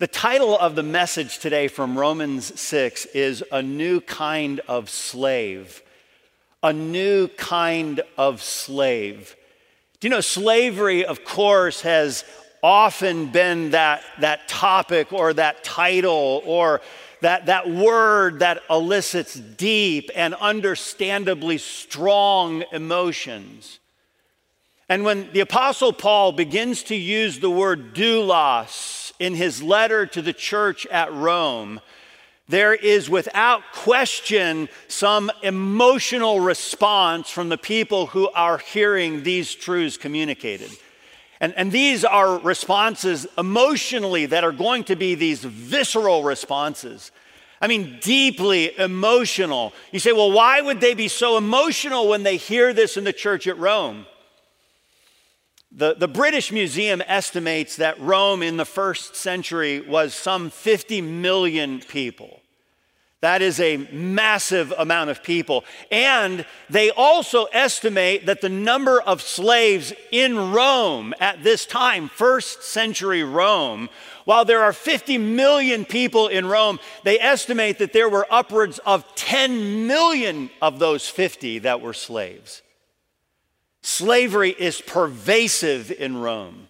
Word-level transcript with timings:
The 0.00 0.08
title 0.08 0.58
of 0.58 0.74
the 0.74 0.82
message 0.82 1.38
today 1.38 1.68
from 1.68 1.96
Romans 1.96 2.60
6 2.60 3.06
is 3.14 3.44
A 3.52 3.62
New 3.62 4.00
Kind 4.00 4.58
of 4.66 4.90
Slave. 4.90 5.82
A 6.64 6.72
new 6.72 7.28
kind 7.28 8.00
of 8.18 8.42
slave. 8.42 9.36
Do 10.00 10.08
you 10.08 10.10
know, 10.10 10.20
slavery, 10.20 11.04
of 11.04 11.24
course, 11.24 11.82
has 11.82 12.24
often 12.60 13.30
been 13.30 13.70
that, 13.70 14.02
that 14.18 14.48
topic 14.48 15.12
or 15.12 15.32
that 15.34 15.62
title 15.62 16.42
or 16.44 16.80
that, 17.20 17.46
that 17.46 17.70
word 17.70 18.40
that 18.40 18.62
elicits 18.68 19.34
deep 19.34 20.10
and 20.16 20.34
understandably 20.34 21.56
strong 21.56 22.64
emotions. 22.72 23.78
And 24.88 25.04
when 25.04 25.32
the 25.32 25.40
Apostle 25.40 25.92
Paul 25.92 26.32
begins 26.32 26.82
to 26.84 26.94
use 26.94 27.38
the 27.38 27.50
word 27.50 27.94
doulos, 27.94 29.04
in 29.18 29.34
his 29.34 29.62
letter 29.62 30.06
to 30.06 30.22
the 30.22 30.32
church 30.32 30.86
at 30.86 31.12
Rome, 31.12 31.80
there 32.48 32.74
is 32.74 33.08
without 33.08 33.62
question 33.72 34.68
some 34.88 35.30
emotional 35.42 36.40
response 36.40 37.30
from 37.30 37.48
the 37.48 37.56
people 37.56 38.06
who 38.06 38.28
are 38.30 38.58
hearing 38.58 39.22
these 39.22 39.54
truths 39.54 39.96
communicated. 39.96 40.70
And, 41.40 41.54
and 41.54 41.72
these 41.72 42.04
are 42.04 42.38
responses 42.38 43.26
emotionally 43.38 44.26
that 44.26 44.44
are 44.44 44.52
going 44.52 44.84
to 44.84 44.96
be 44.96 45.14
these 45.14 45.42
visceral 45.42 46.22
responses. 46.22 47.10
I 47.60 47.66
mean, 47.66 47.98
deeply 48.02 48.78
emotional. 48.78 49.72
You 49.90 50.00
say, 50.00 50.12
well, 50.12 50.30
why 50.30 50.60
would 50.60 50.80
they 50.80 50.94
be 50.94 51.08
so 51.08 51.38
emotional 51.38 52.08
when 52.08 52.24
they 52.24 52.36
hear 52.36 52.74
this 52.74 52.96
in 52.98 53.04
the 53.04 53.12
church 53.12 53.46
at 53.46 53.58
Rome? 53.58 54.06
The, 55.76 55.94
the 55.94 56.06
British 56.06 56.52
Museum 56.52 57.02
estimates 57.04 57.76
that 57.76 58.00
Rome 58.00 58.44
in 58.44 58.56
the 58.56 58.64
first 58.64 59.16
century 59.16 59.80
was 59.80 60.14
some 60.14 60.50
50 60.50 61.00
million 61.00 61.80
people. 61.80 62.40
That 63.22 63.42
is 63.42 63.58
a 63.58 63.78
massive 63.90 64.72
amount 64.76 65.10
of 65.10 65.24
people. 65.24 65.64
And 65.90 66.46
they 66.70 66.90
also 66.90 67.46
estimate 67.46 68.26
that 68.26 68.40
the 68.40 68.48
number 68.48 69.00
of 69.00 69.20
slaves 69.20 69.92
in 70.12 70.52
Rome 70.52 71.12
at 71.18 71.42
this 71.42 71.66
time, 71.66 72.08
first 72.08 72.62
century 72.62 73.24
Rome, 73.24 73.88
while 74.26 74.44
there 74.44 74.62
are 74.62 74.72
50 74.72 75.18
million 75.18 75.84
people 75.84 76.28
in 76.28 76.46
Rome, 76.46 76.78
they 77.02 77.18
estimate 77.18 77.78
that 77.78 77.92
there 77.92 78.08
were 78.08 78.28
upwards 78.30 78.78
of 78.80 79.12
10 79.16 79.88
million 79.88 80.50
of 80.62 80.78
those 80.78 81.08
50 81.08 81.60
that 81.60 81.80
were 81.80 81.94
slaves. 81.94 82.62
Slavery 83.86 84.48
is 84.48 84.80
pervasive 84.80 85.90
in 85.92 86.16
Rome. 86.16 86.68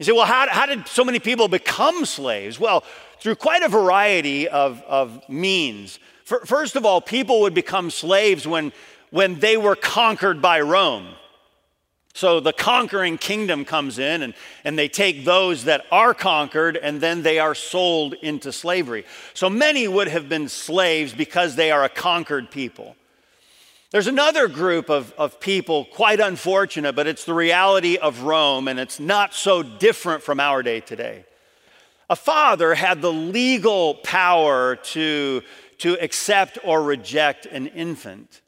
You 0.00 0.04
say, 0.04 0.10
well, 0.10 0.26
how, 0.26 0.48
how 0.48 0.66
did 0.66 0.88
so 0.88 1.04
many 1.04 1.20
people 1.20 1.46
become 1.46 2.04
slaves? 2.04 2.58
Well, 2.58 2.82
through 3.20 3.36
quite 3.36 3.62
a 3.62 3.68
variety 3.68 4.48
of, 4.48 4.82
of 4.88 5.28
means. 5.28 6.00
First 6.24 6.74
of 6.74 6.84
all, 6.84 7.00
people 7.00 7.42
would 7.42 7.54
become 7.54 7.88
slaves 7.88 8.48
when, 8.48 8.72
when 9.10 9.38
they 9.38 9.56
were 9.56 9.76
conquered 9.76 10.42
by 10.42 10.60
Rome. 10.60 11.06
So 12.14 12.40
the 12.40 12.52
conquering 12.52 13.16
kingdom 13.16 13.64
comes 13.64 14.00
in 14.00 14.22
and, 14.22 14.34
and 14.64 14.76
they 14.76 14.88
take 14.88 15.24
those 15.24 15.64
that 15.64 15.86
are 15.92 16.14
conquered 16.14 16.76
and 16.76 17.00
then 17.00 17.22
they 17.22 17.38
are 17.38 17.54
sold 17.54 18.14
into 18.14 18.50
slavery. 18.50 19.04
So 19.34 19.48
many 19.48 19.86
would 19.86 20.08
have 20.08 20.28
been 20.28 20.48
slaves 20.48 21.12
because 21.12 21.54
they 21.54 21.70
are 21.70 21.84
a 21.84 21.88
conquered 21.88 22.50
people. 22.50 22.96
There's 23.90 24.06
another 24.06 24.48
group 24.48 24.90
of, 24.90 25.14
of 25.16 25.40
people, 25.40 25.86
quite 25.86 26.20
unfortunate, 26.20 26.94
but 26.94 27.06
it's 27.06 27.24
the 27.24 27.32
reality 27.32 27.96
of 27.96 28.22
Rome, 28.22 28.68
and 28.68 28.78
it's 28.78 29.00
not 29.00 29.32
so 29.32 29.62
different 29.62 30.22
from 30.22 30.40
our 30.40 30.62
day 30.62 30.80
today. 30.80 31.24
A 32.10 32.16
father 32.16 32.74
had 32.74 33.00
the 33.00 33.12
legal 33.12 33.94
power 33.94 34.76
to, 34.76 35.42
to 35.78 35.94
accept 36.02 36.58
or 36.64 36.82
reject 36.82 37.46
an 37.46 37.68
infant. 37.68 38.42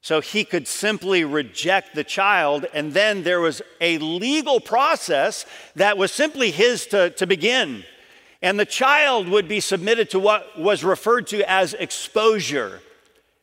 So 0.00 0.22
he 0.22 0.42
could 0.42 0.66
simply 0.66 1.24
reject 1.24 1.94
the 1.94 2.04
child, 2.04 2.64
and 2.72 2.94
then 2.94 3.24
there 3.24 3.40
was 3.40 3.60
a 3.82 3.98
legal 3.98 4.60
process 4.60 5.44
that 5.74 5.98
was 5.98 6.12
simply 6.12 6.50
his 6.50 6.86
to, 6.86 7.10
to 7.10 7.26
begin. 7.26 7.84
And 8.40 8.58
the 8.58 8.64
child 8.64 9.28
would 9.28 9.48
be 9.48 9.60
submitted 9.60 10.08
to 10.10 10.18
what 10.18 10.58
was 10.58 10.82
referred 10.82 11.26
to 11.28 11.46
as 11.50 11.74
exposure. 11.74 12.80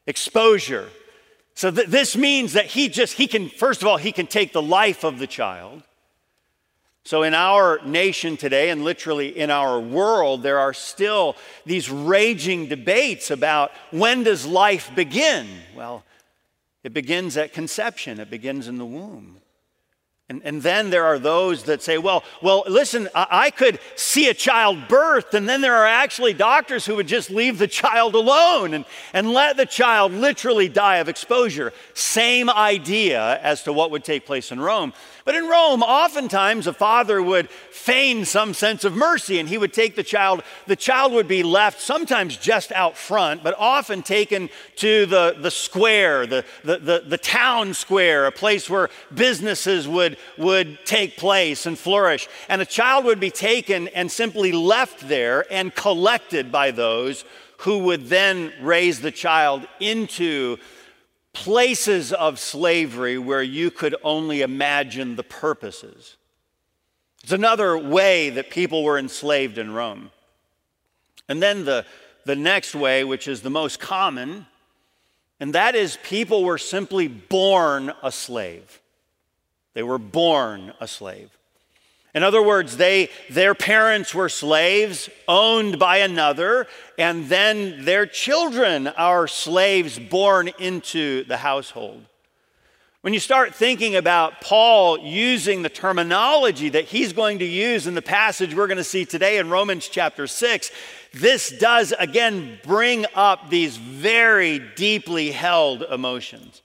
Exposure. 0.07 0.89
So 1.55 1.71
th- 1.71 1.87
this 1.87 2.15
means 2.15 2.53
that 2.53 2.65
he 2.65 2.89
just, 2.89 3.13
he 3.13 3.27
can, 3.27 3.49
first 3.49 3.81
of 3.81 3.87
all, 3.87 3.97
he 3.97 4.11
can 4.11 4.27
take 4.27 4.53
the 4.53 4.61
life 4.61 5.03
of 5.03 5.19
the 5.19 5.27
child. 5.27 5.83
So 7.05 7.23
in 7.23 7.33
our 7.33 7.79
nation 7.85 8.37
today, 8.37 8.69
and 8.69 8.83
literally 8.83 9.37
in 9.37 9.51
our 9.51 9.79
world, 9.79 10.41
there 10.41 10.59
are 10.59 10.73
still 10.73 11.35
these 11.65 11.89
raging 11.89 12.67
debates 12.67 13.29
about 13.29 13.71
when 13.91 14.23
does 14.23 14.45
life 14.45 14.89
begin? 14.95 15.47
Well, 15.75 16.03
it 16.83 16.93
begins 16.93 17.35
at 17.35 17.53
conception, 17.53 18.19
it 18.19 18.29
begins 18.29 18.67
in 18.67 18.77
the 18.77 18.85
womb. 18.85 19.37
And, 20.29 20.41
and 20.45 20.61
then 20.61 20.89
there 20.89 21.03
are 21.03 21.19
those 21.19 21.63
that 21.63 21.83
say, 21.83 21.97
well, 21.97 22.23
well, 22.41 22.63
listen, 22.67 23.09
I, 23.13 23.27
I 23.29 23.51
could 23.51 23.79
see 23.95 24.29
a 24.29 24.33
child 24.33 24.87
birthed, 24.87 25.33
and 25.33 25.49
then 25.49 25.59
there 25.59 25.75
are 25.75 25.85
actually 25.85 26.33
doctors 26.33 26.85
who 26.85 26.95
would 26.95 27.07
just 27.07 27.29
leave 27.29 27.57
the 27.57 27.67
child 27.67 28.15
alone 28.15 28.73
and, 28.73 28.85
and 29.11 29.33
let 29.33 29.57
the 29.57 29.65
child 29.65 30.13
literally 30.13 30.69
die 30.69 30.97
of 30.97 31.09
exposure. 31.09 31.73
Same 31.93 32.49
idea 32.49 33.37
as 33.41 33.63
to 33.63 33.73
what 33.73 33.91
would 33.91 34.05
take 34.05 34.25
place 34.25 34.51
in 34.51 34.61
Rome. 34.61 34.93
But 35.25 35.35
in 35.35 35.47
Rome, 35.47 35.83
oftentimes 35.83 36.67
a 36.67 36.73
father 36.73 37.21
would 37.21 37.49
feign 37.49 38.25
some 38.25 38.53
sense 38.53 38.83
of 38.83 38.93
mercy 38.93 39.39
and 39.39 39.47
he 39.47 39.57
would 39.57 39.71
take 39.71 39.95
the 39.95 40.03
child. 40.03 40.43
The 40.67 40.75
child 40.75 41.13
would 41.13 41.29
be 41.29 41.43
left 41.43 41.79
sometimes 41.79 42.35
just 42.35 42.73
out 42.73 42.97
front, 42.97 43.41
but 43.41 43.55
often 43.57 44.03
taken 44.03 44.49
to 44.77 45.05
the, 45.05 45.35
the 45.39 45.51
square, 45.51 46.27
the, 46.27 46.43
the, 46.65 46.77
the, 46.77 47.03
the 47.07 47.17
town 47.17 47.73
square, 47.73 48.25
a 48.25 48.33
place 48.33 48.69
where 48.69 48.89
businesses 49.13 49.87
would, 49.87 50.17
would 50.37 50.77
take 50.85 51.15
place 51.15 51.65
and 51.65 51.79
flourish. 51.79 52.27
And 52.49 52.61
a 52.61 52.65
child 52.65 53.05
would 53.05 53.21
be 53.21 53.31
taken 53.31 53.87
and 53.89 54.11
simply 54.11 54.51
left 54.51 55.07
there 55.07 55.45
and 55.49 55.73
collected 55.73 56.51
by 56.51 56.71
those 56.71 57.23
who 57.63 57.77
would 57.79 58.07
then 58.07 58.51
raise 58.61 58.99
the 58.99 59.11
child 59.11 59.65
into 59.79 60.57
places 61.33 62.13
of 62.13 62.39
slavery 62.39 63.17
where 63.17 63.43
you 63.43 63.71
could 63.71 63.95
only 64.03 64.41
imagine 64.41 65.15
the 65.15 65.23
purposes. 65.23 66.15
It's 67.23 67.31
another 67.31 67.77
way 67.77 68.29
that 68.29 68.49
people 68.49 68.83
were 68.83 68.97
enslaved 68.97 69.57
in 69.57 69.73
Rome. 69.73 70.11
And 71.27 71.41
then 71.41 71.65
the, 71.65 71.85
the 72.25 72.35
next 72.35 72.75
way, 72.75 73.03
which 73.03 73.27
is 73.27 73.41
the 73.41 73.49
most 73.49 73.79
common, 73.79 74.45
and 75.39 75.53
that 75.55 75.75
is 75.75 75.97
people 76.03 76.43
were 76.43 76.57
simply 76.57 77.07
born 77.07 77.91
a 78.03 78.11
slave. 78.11 78.81
They 79.73 79.83
were 79.83 79.97
born 79.97 80.73
a 80.79 80.87
slave. 80.87 81.31
In 82.13 82.21
other 82.21 82.41
words, 82.43 82.77
they, 82.77 83.09
their 83.29 83.55
parents 83.55 84.13
were 84.13 84.29
slaves 84.29 85.09
owned 85.27 85.79
by 85.79 85.97
another, 85.97 86.67
and 86.97 87.25
then 87.27 87.85
their 87.85 88.05
children 88.05 88.87
are 88.87 89.27
slaves 89.27 89.97
born 89.97 90.49
into 90.59 91.23
the 91.23 91.37
household. 91.37 92.05
When 93.03 93.13
you 93.13 93.19
start 93.19 93.53
thinking 93.53 93.97
about 93.97 94.39
Paul 94.39 94.97
using 94.99 95.61
the 95.61 95.69
terminology 95.69 96.69
that 96.69 96.85
he's 96.85 97.11
going 97.11 97.39
to 97.39 97.45
use 97.45 97.85
in 97.85 97.95
the 97.95 98.01
passage 98.01 98.55
we're 98.55 98.67
going 98.67 98.77
to 98.77 98.83
see 98.83 99.03
today 99.03 99.39
in 99.39 99.49
Romans 99.49 99.89
chapter 99.89 100.25
6, 100.25 100.71
this 101.13 101.49
does 101.49 101.93
again 101.99 102.59
bring 102.63 103.05
up 103.13 103.49
these 103.49 103.75
very 103.75 104.59
deeply 104.77 105.31
held 105.31 105.83
emotions. 105.83 106.62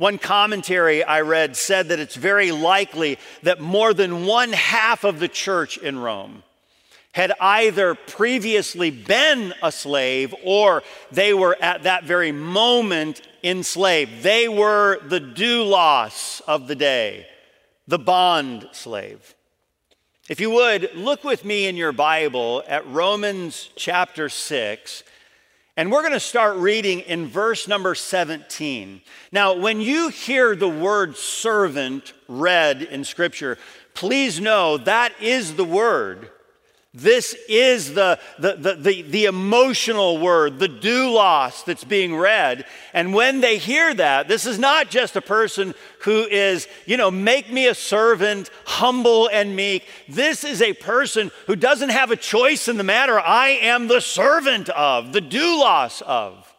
One 0.00 0.16
commentary 0.16 1.04
I 1.04 1.20
read 1.20 1.58
said 1.58 1.88
that 1.88 2.00
it's 2.00 2.14
very 2.14 2.52
likely 2.52 3.18
that 3.42 3.60
more 3.60 3.92
than 3.92 4.24
one 4.24 4.50
half 4.50 5.04
of 5.04 5.18
the 5.18 5.28
church 5.28 5.76
in 5.76 5.98
Rome 5.98 6.42
had 7.12 7.34
either 7.38 7.94
previously 7.94 8.90
been 8.90 9.52
a 9.62 9.70
slave 9.70 10.34
or 10.42 10.82
they 11.12 11.34
were 11.34 11.54
at 11.60 11.82
that 11.82 12.04
very 12.04 12.32
moment 12.32 13.20
enslaved. 13.44 14.22
They 14.22 14.48
were 14.48 15.00
the 15.06 15.20
doulos 15.20 16.40
of 16.48 16.66
the 16.66 16.76
day, 16.76 17.26
the 17.86 17.98
bond 17.98 18.70
slave. 18.72 19.34
If 20.30 20.40
you 20.40 20.48
would, 20.48 20.92
look 20.94 21.24
with 21.24 21.44
me 21.44 21.66
in 21.66 21.76
your 21.76 21.92
Bible 21.92 22.64
at 22.66 22.86
Romans 22.86 23.68
chapter 23.76 24.30
6 24.30 25.02
and 25.80 25.90
we're 25.90 26.02
going 26.02 26.12
to 26.12 26.20
start 26.20 26.58
reading 26.58 27.00
in 27.00 27.26
verse 27.26 27.66
number 27.66 27.94
17. 27.94 29.00
Now, 29.32 29.54
when 29.54 29.80
you 29.80 30.10
hear 30.10 30.54
the 30.54 30.68
word 30.68 31.16
servant 31.16 32.12
read 32.28 32.82
in 32.82 33.02
Scripture, 33.02 33.56
please 33.94 34.38
know 34.42 34.76
that 34.76 35.14
is 35.22 35.54
the 35.54 35.64
word 35.64 36.30
This 36.92 37.36
is 37.48 37.94
the, 37.94 38.18
the, 38.40 38.56
the, 38.56 38.74
the, 38.74 39.02
the 39.02 39.24
emotional 39.26 40.18
word, 40.18 40.58
the 40.58 40.68
doulos 40.68 41.64
that's 41.64 41.84
being 41.84 42.16
read. 42.16 42.64
And 42.92 43.14
when 43.14 43.40
they 43.40 43.58
hear 43.58 43.94
that, 43.94 44.26
this 44.26 44.44
is 44.44 44.58
not 44.58 44.90
just 44.90 45.14
a 45.14 45.20
person 45.20 45.74
who 46.00 46.26
is, 46.26 46.66
you 46.86 46.96
know, 46.96 47.08
make 47.08 47.52
me 47.52 47.68
a 47.68 47.76
servant, 47.76 48.50
humble 48.64 49.28
and 49.32 49.54
meek. 49.54 49.86
This 50.08 50.42
is 50.42 50.60
a 50.60 50.72
person 50.72 51.30
who 51.46 51.54
doesn't 51.54 51.90
have 51.90 52.10
a 52.10 52.16
choice 52.16 52.66
in 52.66 52.76
the 52.76 52.82
matter. 52.82 53.20
I 53.20 53.50
am 53.50 53.86
the 53.86 54.00
servant 54.00 54.68
of, 54.70 55.12
the 55.12 55.22
doulos 55.22 56.02
of. 56.02 56.52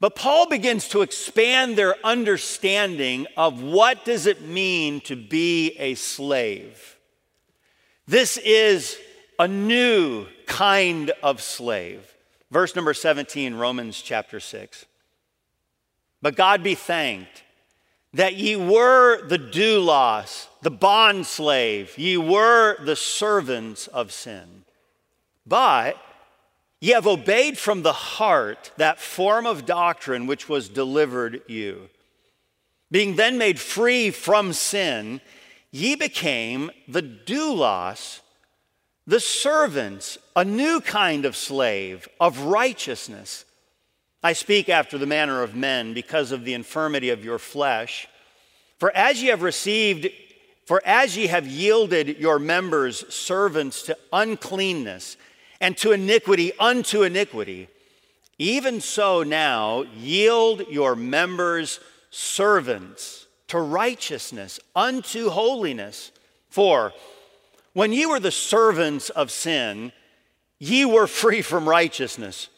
But 0.00 0.14
Paul 0.14 0.48
begins 0.48 0.88
to 0.88 1.02
expand 1.02 1.76
their 1.76 1.96
understanding 2.02 3.26
of 3.36 3.62
what 3.62 4.06
does 4.06 4.24
it 4.24 4.40
mean 4.40 5.02
to 5.02 5.16
be 5.16 5.72
a 5.78 5.96
slave. 5.96 6.96
This 8.06 8.38
is 8.38 8.98
a 9.38 9.46
new 9.46 10.26
kind 10.46 11.12
of 11.22 11.40
slave. 11.40 12.14
Verse 12.50 12.74
number 12.74 12.94
17, 12.94 13.54
Romans 13.54 14.00
chapter 14.00 14.40
6. 14.40 14.86
But 16.20 16.36
God 16.36 16.62
be 16.62 16.74
thanked 16.74 17.44
that 18.14 18.34
ye 18.34 18.56
were 18.56 19.26
the 19.28 19.38
doulos, 19.38 20.48
the 20.62 20.70
bond 20.70 21.26
slave, 21.26 21.96
ye 21.98 22.16
were 22.16 22.76
the 22.84 22.96
servants 22.96 23.86
of 23.88 24.12
sin. 24.12 24.64
But 25.46 25.96
ye 26.80 26.92
have 26.92 27.06
obeyed 27.06 27.58
from 27.58 27.82
the 27.82 27.92
heart 27.92 28.72
that 28.76 28.98
form 28.98 29.46
of 29.46 29.66
doctrine 29.66 30.26
which 30.26 30.48
was 30.48 30.68
delivered 30.68 31.42
you. 31.46 31.90
Being 32.90 33.16
then 33.16 33.36
made 33.36 33.60
free 33.60 34.10
from 34.10 34.52
sin, 34.52 35.20
ye 35.70 35.94
became 35.94 36.70
the 36.88 37.02
doulos 37.02 38.20
the 39.08 39.18
servants, 39.18 40.18
a 40.36 40.44
new 40.44 40.82
kind 40.82 41.24
of 41.24 41.34
slave 41.34 42.06
of 42.20 42.40
righteousness. 42.40 43.46
I 44.22 44.34
speak 44.34 44.68
after 44.68 44.98
the 44.98 45.06
manner 45.06 45.42
of 45.42 45.54
men 45.54 45.94
because 45.94 46.30
of 46.30 46.44
the 46.44 46.52
infirmity 46.52 47.08
of 47.08 47.24
your 47.24 47.38
flesh. 47.38 48.06
For 48.76 48.94
as 48.94 49.22
ye 49.22 49.30
have 49.30 49.40
received, 49.40 50.08
for 50.66 50.82
as 50.84 51.16
ye 51.16 51.28
have 51.28 51.46
yielded 51.46 52.18
your 52.18 52.38
members 52.38 53.02
servants 53.12 53.80
to 53.84 53.96
uncleanness 54.12 55.16
and 55.58 55.74
to 55.78 55.92
iniquity 55.92 56.52
unto 56.60 57.02
iniquity, 57.02 57.68
even 58.38 58.78
so 58.78 59.22
now 59.22 59.86
yield 59.96 60.66
your 60.68 60.94
members 60.94 61.80
servants 62.10 63.26
to 63.46 63.58
righteousness 63.58 64.60
unto 64.76 65.30
holiness. 65.30 66.12
For 66.50 66.92
when 67.72 67.92
ye 67.92 68.06
were 68.06 68.20
the 68.20 68.30
servants 68.30 69.10
of 69.10 69.30
sin, 69.30 69.92
ye 70.58 70.84
were 70.84 71.06
free 71.06 71.42
from 71.42 71.68
righteousness. 71.68 72.48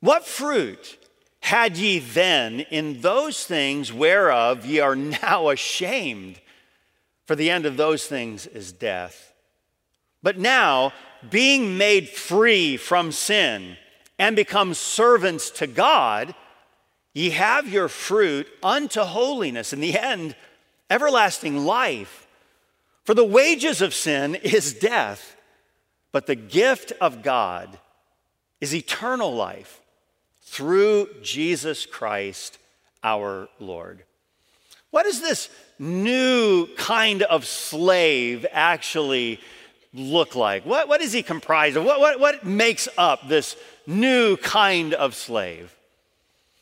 What 0.00 0.26
fruit 0.26 0.96
had 1.40 1.76
ye 1.76 1.98
then 1.98 2.60
in 2.60 3.00
those 3.00 3.44
things 3.44 3.92
whereof 3.92 4.66
ye 4.66 4.80
are 4.80 4.96
now 4.96 5.48
ashamed? 5.48 6.40
For 7.26 7.34
the 7.34 7.50
end 7.50 7.66
of 7.66 7.76
those 7.76 8.06
things 8.06 8.46
is 8.46 8.72
death. 8.72 9.32
But 10.22 10.38
now, 10.38 10.92
being 11.30 11.76
made 11.76 12.08
free 12.08 12.76
from 12.76 13.12
sin 13.12 13.76
and 14.18 14.34
become 14.34 14.74
servants 14.74 15.50
to 15.50 15.66
God, 15.66 16.34
ye 17.12 17.30
have 17.30 17.68
your 17.68 17.88
fruit 17.88 18.46
unto 18.62 19.00
holiness, 19.00 19.72
in 19.72 19.80
the 19.80 19.98
end, 19.98 20.36
everlasting 20.88 21.64
life. 21.64 22.27
For 23.08 23.14
the 23.14 23.24
wages 23.24 23.80
of 23.80 23.94
sin 23.94 24.34
is 24.34 24.74
death, 24.74 25.34
but 26.12 26.26
the 26.26 26.34
gift 26.34 26.92
of 27.00 27.22
God 27.22 27.78
is 28.60 28.74
eternal 28.74 29.34
life 29.34 29.80
through 30.42 31.08
Jesus 31.22 31.86
Christ 31.86 32.58
our 33.02 33.48
Lord. 33.58 34.02
What 34.90 35.04
does 35.04 35.22
this 35.22 35.48
new 35.78 36.66
kind 36.76 37.22
of 37.22 37.46
slave 37.46 38.44
actually 38.52 39.40
look 39.94 40.36
like? 40.36 40.66
What, 40.66 40.86
what 40.86 41.00
is 41.00 41.14
he 41.14 41.22
comprised 41.22 41.78
of? 41.78 41.86
What, 41.86 42.00
what, 42.00 42.20
what 42.20 42.44
makes 42.44 42.88
up 42.98 43.26
this 43.26 43.56
new 43.86 44.36
kind 44.36 44.92
of 44.92 45.14
slave? 45.14 45.74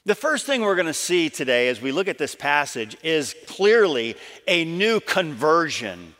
The 0.04 0.14
first 0.14 0.46
thing 0.46 0.60
we're 0.60 0.76
going 0.76 0.86
to 0.86 0.94
see 0.94 1.28
today 1.28 1.66
as 1.66 1.80
we 1.80 1.90
look 1.90 2.06
at 2.06 2.18
this 2.18 2.36
passage 2.36 2.96
is 3.02 3.34
clearly 3.48 4.14
a 4.46 4.64
new 4.64 5.00
conversion 5.00 6.12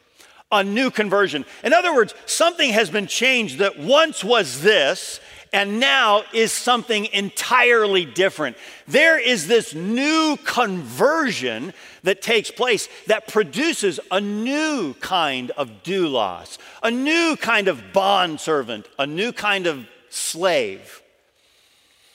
a 0.52 0.62
new 0.62 0.90
conversion. 0.90 1.44
In 1.64 1.72
other 1.72 1.94
words, 1.94 2.14
something 2.26 2.70
has 2.70 2.90
been 2.90 3.06
changed 3.06 3.58
that 3.58 3.78
once 3.78 4.22
was 4.22 4.62
this 4.62 5.20
and 5.52 5.80
now 5.80 6.22
is 6.32 6.52
something 6.52 7.06
entirely 7.06 8.04
different. 8.04 8.56
There 8.86 9.18
is 9.18 9.46
this 9.46 9.74
new 9.74 10.36
conversion 10.44 11.72
that 12.02 12.22
takes 12.22 12.50
place 12.50 12.88
that 13.06 13.26
produces 13.26 13.98
a 14.10 14.20
new 14.20 14.94
kind 14.94 15.50
of 15.52 15.82
doulos, 15.82 16.58
a 16.82 16.90
new 16.90 17.36
kind 17.40 17.68
of 17.68 17.92
bondservant, 17.92 18.88
a 18.98 19.06
new 19.06 19.32
kind 19.32 19.66
of 19.66 19.86
slave. 20.10 21.02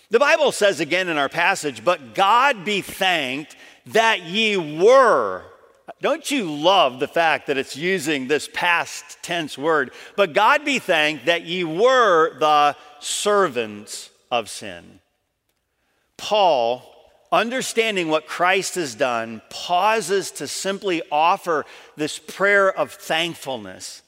The 0.09 0.19
Bible 0.19 0.51
says 0.51 0.79
again 0.79 1.07
in 1.09 1.17
our 1.17 1.29
passage, 1.29 1.83
but 1.83 2.13
God 2.13 2.65
be 2.65 2.81
thanked 2.81 3.55
that 3.87 4.23
ye 4.23 4.57
were 4.57 5.43
don't 6.01 6.29
you 6.31 6.51
love 6.51 6.99
the 6.99 7.07
fact 7.07 7.47
that 7.47 7.57
it's 7.57 7.75
using 7.75 8.27
this 8.27 8.49
past 8.53 9.17
tense 9.21 9.57
word? 9.57 9.91
But 10.15 10.33
God 10.33 10.65
be 10.65 10.79
thanked 10.79 11.25
that 11.25 11.43
ye 11.45 11.63
were 11.63 12.37
the 12.39 12.75
servants 12.99 14.09
of 14.31 14.49
sin. 14.49 14.99
Paul, 16.17 16.83
understanding 17.31 18.09
what 18.09 18.27
Christ 18.27 18.75
has 18.75 18.95
done, 18.95 19.41
pauses 19.49 20.31
to 20.31 20.47
simply 20.47 21.01
offer 21.11 21.65
this 21.97 22.19
prayer 22.19 22.71
of 22.71 22.91
thankfulness. 22.91 24.01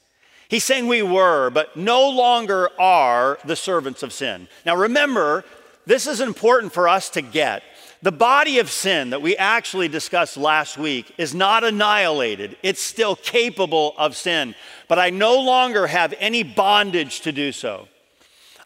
He's 0.48 0.64
saying 0.64 0.86
we 0.86 1.02
were, 1.02 1.50
but 1.50 1.76
no 1.76 2.08
longer 2.10 2.70
are 2.80 3.38
the 3.44 3.56
servants 3.56 4.02
of 4.02 4.12
sin. 4.12 4.46
Now 4.64 4.76
remember, 4.76 5.44
this 5.86 6.06
is 6.06 6.20
important 6.20 6.72
for 6.72 6.88
us 6.88 7.10
to 7.10 7.22
get. 7.22 7.62
The 8.04 8.12
body 8.12 8.58
of 8.58 8.70
sin 8.70 9.10
that 9.10 9.22
we 9.22 9.34
actually 9.34 9.88
discussed 9.88 10.36
last 10.36 10.76
week 10.76 11.14
is 11.16 11.34
not 11.34 11.64
annihilated. 11.64 12.58
It's 12.62 12.82
still 12.82 13.16
capable 13.16 13.94
of 13.96 14.14
sin, 14.14 14.54
but 14.88 14.98
I 14.98 15.08
no 15.08 15.40
longer 15.40 15.86
have 15.86 16.12
any 16.18 16.42
bondage 16.42 17.22
to 17.22 17.32
do 17.32 17.50
so. 17.50 17.88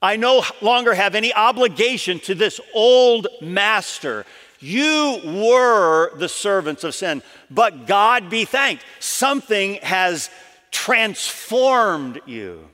I 0.02 0.17
no 0.17 0.43
longer 0.61 0.93
have 0.93 1.14
any 1.14 1.32
obligation 1.32 2.19
to 2.20 2.35
this 2.35 2.61
old 2.75 3.29
master. 3.40 4.26
You 4.58 5.20
were 5.25 6.19
the 6.19 6.29
servants 6.29 6.82
of 6.82 6.96
sin, 6.96 7.23
but 7.49 7.87
God 7.87 8.29
be 8.31 8.44
thanked. 8.44 8.85
Something 8.99 9.75
has 9.85 10.31
transformed 10.73 12.23
you. 12.26 12.69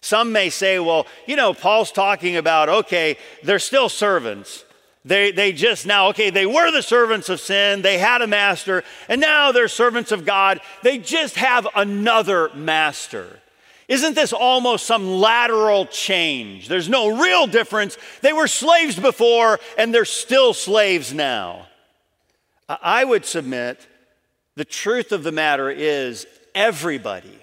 Some 0.00 0.32
may 0.32 0.50
say, 0.50 0.80
well, 0.80 1.06
you 1.28 1.36
know, 1.36 1.54
Paul's 1.54 1.92
talking 1.92 2.34
about, 2.34 2.68
okay, 2.68 3.16
they're 3.44 3.60
still 3.60 3.88
servants. 3.88 4.64
They, 5.04 5.32
they 5.32 5.52
just 5.52 5.86
now, 5.86 6.08
okay, 6.08 6.28
they 6.30 6.44
were 6.44 6.70
the 6.70 6.82
servants 6.82 7.30
of 7.30 7.40
sin, 7.40 7.80
they 7.80 7.96
had 7.98 8.20
a 8.20 8.26
master, 8.26 8.84
and 9.08 9.20
now 9.20 9.50
they're 9.50 9.68
servants 9.68 10.12
of 10.12 10.26
God. 10.26 10.60
They 10.82 10.98
just 10.98 11.36
have 11.36 11.66
another 11.74 12.50
master. 12.54 13.40
Isn't 13.88 14.14
this 14.14 14.32
almost 14.32 14.86
some 14.86 15.08
lateral 15.08 15.86
change? 15.86 16.68
There's 16.68 16.88
no 16.88 17.20
real 17.20 17.46
difference. 17.46 17.96
They 18.20 18.32
were 18.32 18.46
slaves 18.46 18.98
before, 18.98 19.58
and 19.78 19.92
they're 19.92 20.04
still 20.04 20.52
slaves 20.52 21.14
now. 21.14 21.66
I 22.68 23.02
would 23.02 23.24
submit 23.24 23.86
the 24.54 24.64
truth 24.64 25.10
of 25.12 25.24
the 25.24 25.32
matter 25.32 25.70
is 25.70 26.26
everybody, 26.54 27.38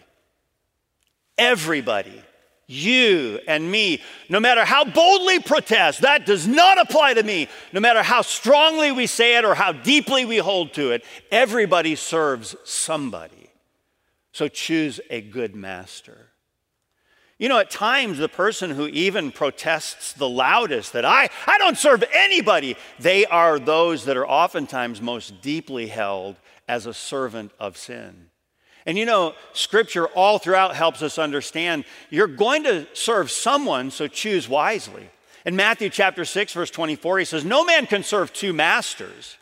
everybody 1.38 2.22
you 2.68 3.40
and 3.48 3.72
me, 3.72 4.02
no 4.28 4.40
matter 4.40 4.66
how 4.66 4.84
boldly 4.84 5.40
protest, 5.40 6.02
that 6.02 6.26
does 6.26 6.46
not 6.48 6.78
apply 6.78 7.14
to 7.14 7.24
me. 7.24 7.48
No 7.72 7.80
matter 7.80 8.04
how 8.04 8.22
strongly 8.22 8.92
we 8.92 9.08
say 9.08 9.38
it 9.38 9.46
or 9.46 9.56
how 9.56 9.72
deeply 9.72 10.26
we 10.26 10.38
hold 10.38 10.74
to 10.74 10.92
it, 10.92 11.06
everybody 11.32 11.96
serves 11.96 12.56
somebody. 12.66 13.50
So 14.34 14.50
choose 14.50 15.00
a 15.10 15.22
good 15.22 15.56
master. 15.56 16.28
You 17.40 17.50
know, 17.50 17.60
at 17.60 17.70
times, 17.70 18.18
the 18.18 18.28
person 18.28 18.72
who 18.72 18.88
even 18.88 19.32
protests 19.32 20.14
the 20.14 20.28
loudest 20.28 20.94
that 20.94 21.06
I, 21.06 21.30
I 21.46 21.58
don't 21.60 21.78
serve 21.78 22.04
anybody, 22.12 22.76
they 23.00 23.26
are 23.28 23.60
those 23.60 24.06
that 24.06 24.18
are 24.18 24.28
oftentimes 24.28 25.02
most 25.02 25.42
deeply 25.42 25.88
held 25.88 26.36
as 26.68 26.86
a 26.86 26.94
servant 26.94 27.52
of 27.60 27.78
sin. 27.78 28.27
And 28.88 28.98
you 28.98 29.06
know, 29.06 29.36
scripture 29.52 30.08
all 30.08 30.40
throughout 30.40 30.74
helps 30.74 31.02
us 31.02 31.20
understand 31.20 31.84
you're 32.10 32.26
going 32.26 32.64
to 32.64 32.88
serve 32.94 33.30
someone, 33.30 33.92
so 33.92 34.08
choose 34.08 34.48
wisely. 34.48 35.10
In 35.46 35.58
Matthew 35.58 35.90
chapter 35.90 36.24
6, 36.24 36.54
verse 36.54 36.72
24, 36.72 37.20
he 37.20 37.26
says, 37.26 37.44
No 37.44 37.66
man 37.66 37.86
can 37.86 38.02
serve 38.02 38.32
two 38.32 38.54
masters, 38.54 39.38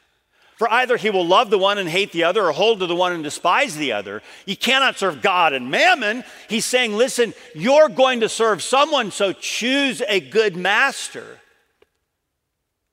For 0.58 0.72
either 0.72 0.98
he 0.98 1.12
will 1.12 1.26
love 1.26 1.52
the 1.52 1.60
one 1.60 1.78
and 1.78 1.88
hate 1.88 2.12
the 2.12 2.24
other, 2.24 2.44
or 2.44 2.54
hold 2.54 2.80
to 2.80 2.88
the 2.88 2.96
one 2.96 3.14
and 3.14 3.24
despise 3.24 3.76
the 3.76 3.92
other. 3.92 4.24
You 4.48 4.58
cannot 4.58 4.98
serve 4.98 5.22
God 5.22 5.54
and 5.54 5.70
mammon. 5.70 6.24
He's 6.50 6.66
saying, 6.66 6.96
listen, 6.96 7.36
you're 7.54 7.90
going 7.90 8.22
to 8.22 8.30
serve 8.30 8.64
someone, 8.64 9.12
so 9.12 9.32
choose 9.32 10.02
a 10.08 10.22
good 10.22 10.56
master. 10.56 11.40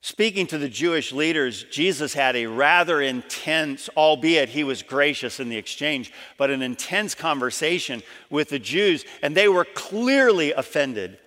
Speaking 0.05 0.49
to 0.49 0.59
the 0.59 0.69
Jewish 0.69 1.13
leaders, 1.13 1.63
Jesus 1.71 2.13
had 2.13 2.35
a 2.35 2.47
rather 2.47 3.01
intense, 3.01 3.89
albeit 3.97 4.49
he 4.49 4.65
was 4.65 4.83
gracious 4.83 5.39
in 5.39 5.49
the 5.49 5.57
exchange, 5.57 6.13
but 6.37 6.51
an 6.51 6.61
intense 6.61 7.15
conversation 7.15 8.03
with 8.29 8.49
the 8.49 8.59
Jews, 8.59 9.05
and 9.23 9.37
they 9.37 9.47
were 9.47 9.65
clearly 9.65 10.53
offended. 10.53 11.19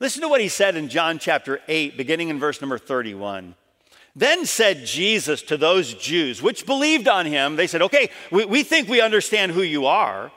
Listen 0.00 0.20
to 0.22 0.28
what 0.28 0.40
he 0.40 0.48
said 0.48 0.74
in 0.74 0.88
John 0.88 1.20
chapter 1.20 1.60
8, 1.68 1.96
beginning 1.96 2.28
in 2.28 2.40
verse 2.40 2.60
number 2.60 2.76
31. 2.76 3.54
Then 4.16 4.46
said 4.46 4.84
Jesus 4.84 5.40
to 5.42 5.56
those 5.56 5.94
Jews 5.94 6.42
which 6.42 6.66
believed 6.66 7.06
on 7.06 7.26
him, 7.26 7.54
they 7.54 7.68
said, 7.68 7.82
Okay, 7.82 8.10
we, 8.32 8.44
we 8.46 8.62
think 8.64 8.88
we 8.88 9.00
understand 9.00 9.52
who 9.52 9.62
you 9.62 9.86
are. 9.86 10.32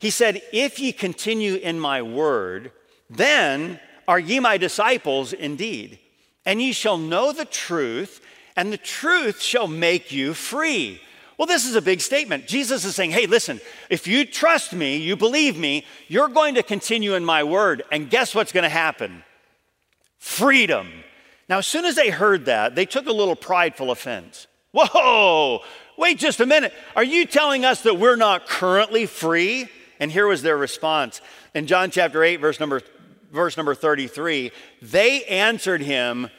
He 0.00 0.08
said, 0.08 0.40
If 0.54 0.78
ye 0.78 0.90
continue 0.90 1.56
in 1.56 1.78
my 1.78 2.00
word, 2.00 2.72
then 3.10 3.78
are 4.08 4.18
ye 4.18 4.40
my 4.40 4.56
disciples 4.56 5.34
indeed, 5.34 5.98
and 6.46 6.60
ye 6.60 6.72
shall 6.72 6.98
know 6.98 7.32
the 7.32 7.44
truth, 7.44 8.20
and 8.56 8.72
the 8.72 8.78
truth 8.78 9.40
shall 9.40 9.66
make 9.66 10.12
you 10.12 10.34
free. 10.34 11.00
Well, 11.36 11.46
this 11.46 11.66
is 11.66 11.74
a 11.74 11.82
big 11.82 12.00
statement. 12.00 12.46
Jesus 12.46 12.84
is 12.84 12.94
saying, 12.94 13.10
hey, 13.10 13.26
listen, 13.26 13.60
if 13.90 14.06
you 14.06 14.24
trust 14.24 14.72
me, 14.72 14.96
you 14.98 15.16
believe 15.16 15.58
me, 15.58 15.84
you're 16.06 16.28
going 16.28 16.54
to 16.54 16.62
continue 16.62 17.14
in 17.14 17.24
my 17.24 17.42
word. 17.42 17.82
And 17.90 18.08
guess 18.08 18.34
what's 18.34 18.52
going 18.52 18.62
to 18.62 18.68
happen? 18.68 19.24
Freedom. 20.18 20.88
Now, 21.48 21.58
as 21.58 21.66
soon 21.66 21.84
as 21.84 21.96
they 21.96 22.10
heard 22.10 22.44
that, 22.44 22.76
they 22.76 22.86
took 22.86 23.06
a 23.06 23.12
little 23.12 23.34
prideful 23.34 23.90
offense. 23.90 24.46
Whoa, 24.72 25.60
wait 25.98 26.18
just 26.18 26.40
a 26.40 26.46
minute. 26.46 26.72
Are 26.94 27.04
you 27.04 27.26
telling 27.26 27.64
us 27.64 27.82
that 27.82 27.98
we're 27.98 28.16
not 28.16 28.46
currently 28.46 29.06
free? 29.06 29.68
And 30.00 30.10
here 30.10 30.26
was 30.26 30.42
their 30.42 30.56
response. 30.56 31.20
In 31.54 31.66
John 31.66 31.90
chapter 31.90 32.22
8, 32.22 32.36
verse 32.36 32.60
number, 32.60 32.80
verse 33.34 33.56
number 33.56 33.74
33, 33.74 34.52
they 34.80 35.24
answered 35.24 35.82
him, 35.82 36.30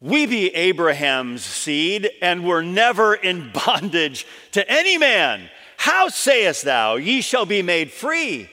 We 0.00 0.26
be 0.26 0.54
Abraham's 0.54 1.44
seed, 1.44 2.08
and 2.22 2.46
were 2.46 2.62
never 2.62 3.14
in 3.14 3.50
bondage 3.66 4.26
to 4.52 4.70
any 4.70 4.96
man. 4.96 5.50
How 5.76 6.08
sayest 6.08 6.64
thou, 6.64 6.96
ye 6.96 7.20
shall 7.20 7.44
be 7.44 7.60
made 7.60 7.90
free? 7.90 8.48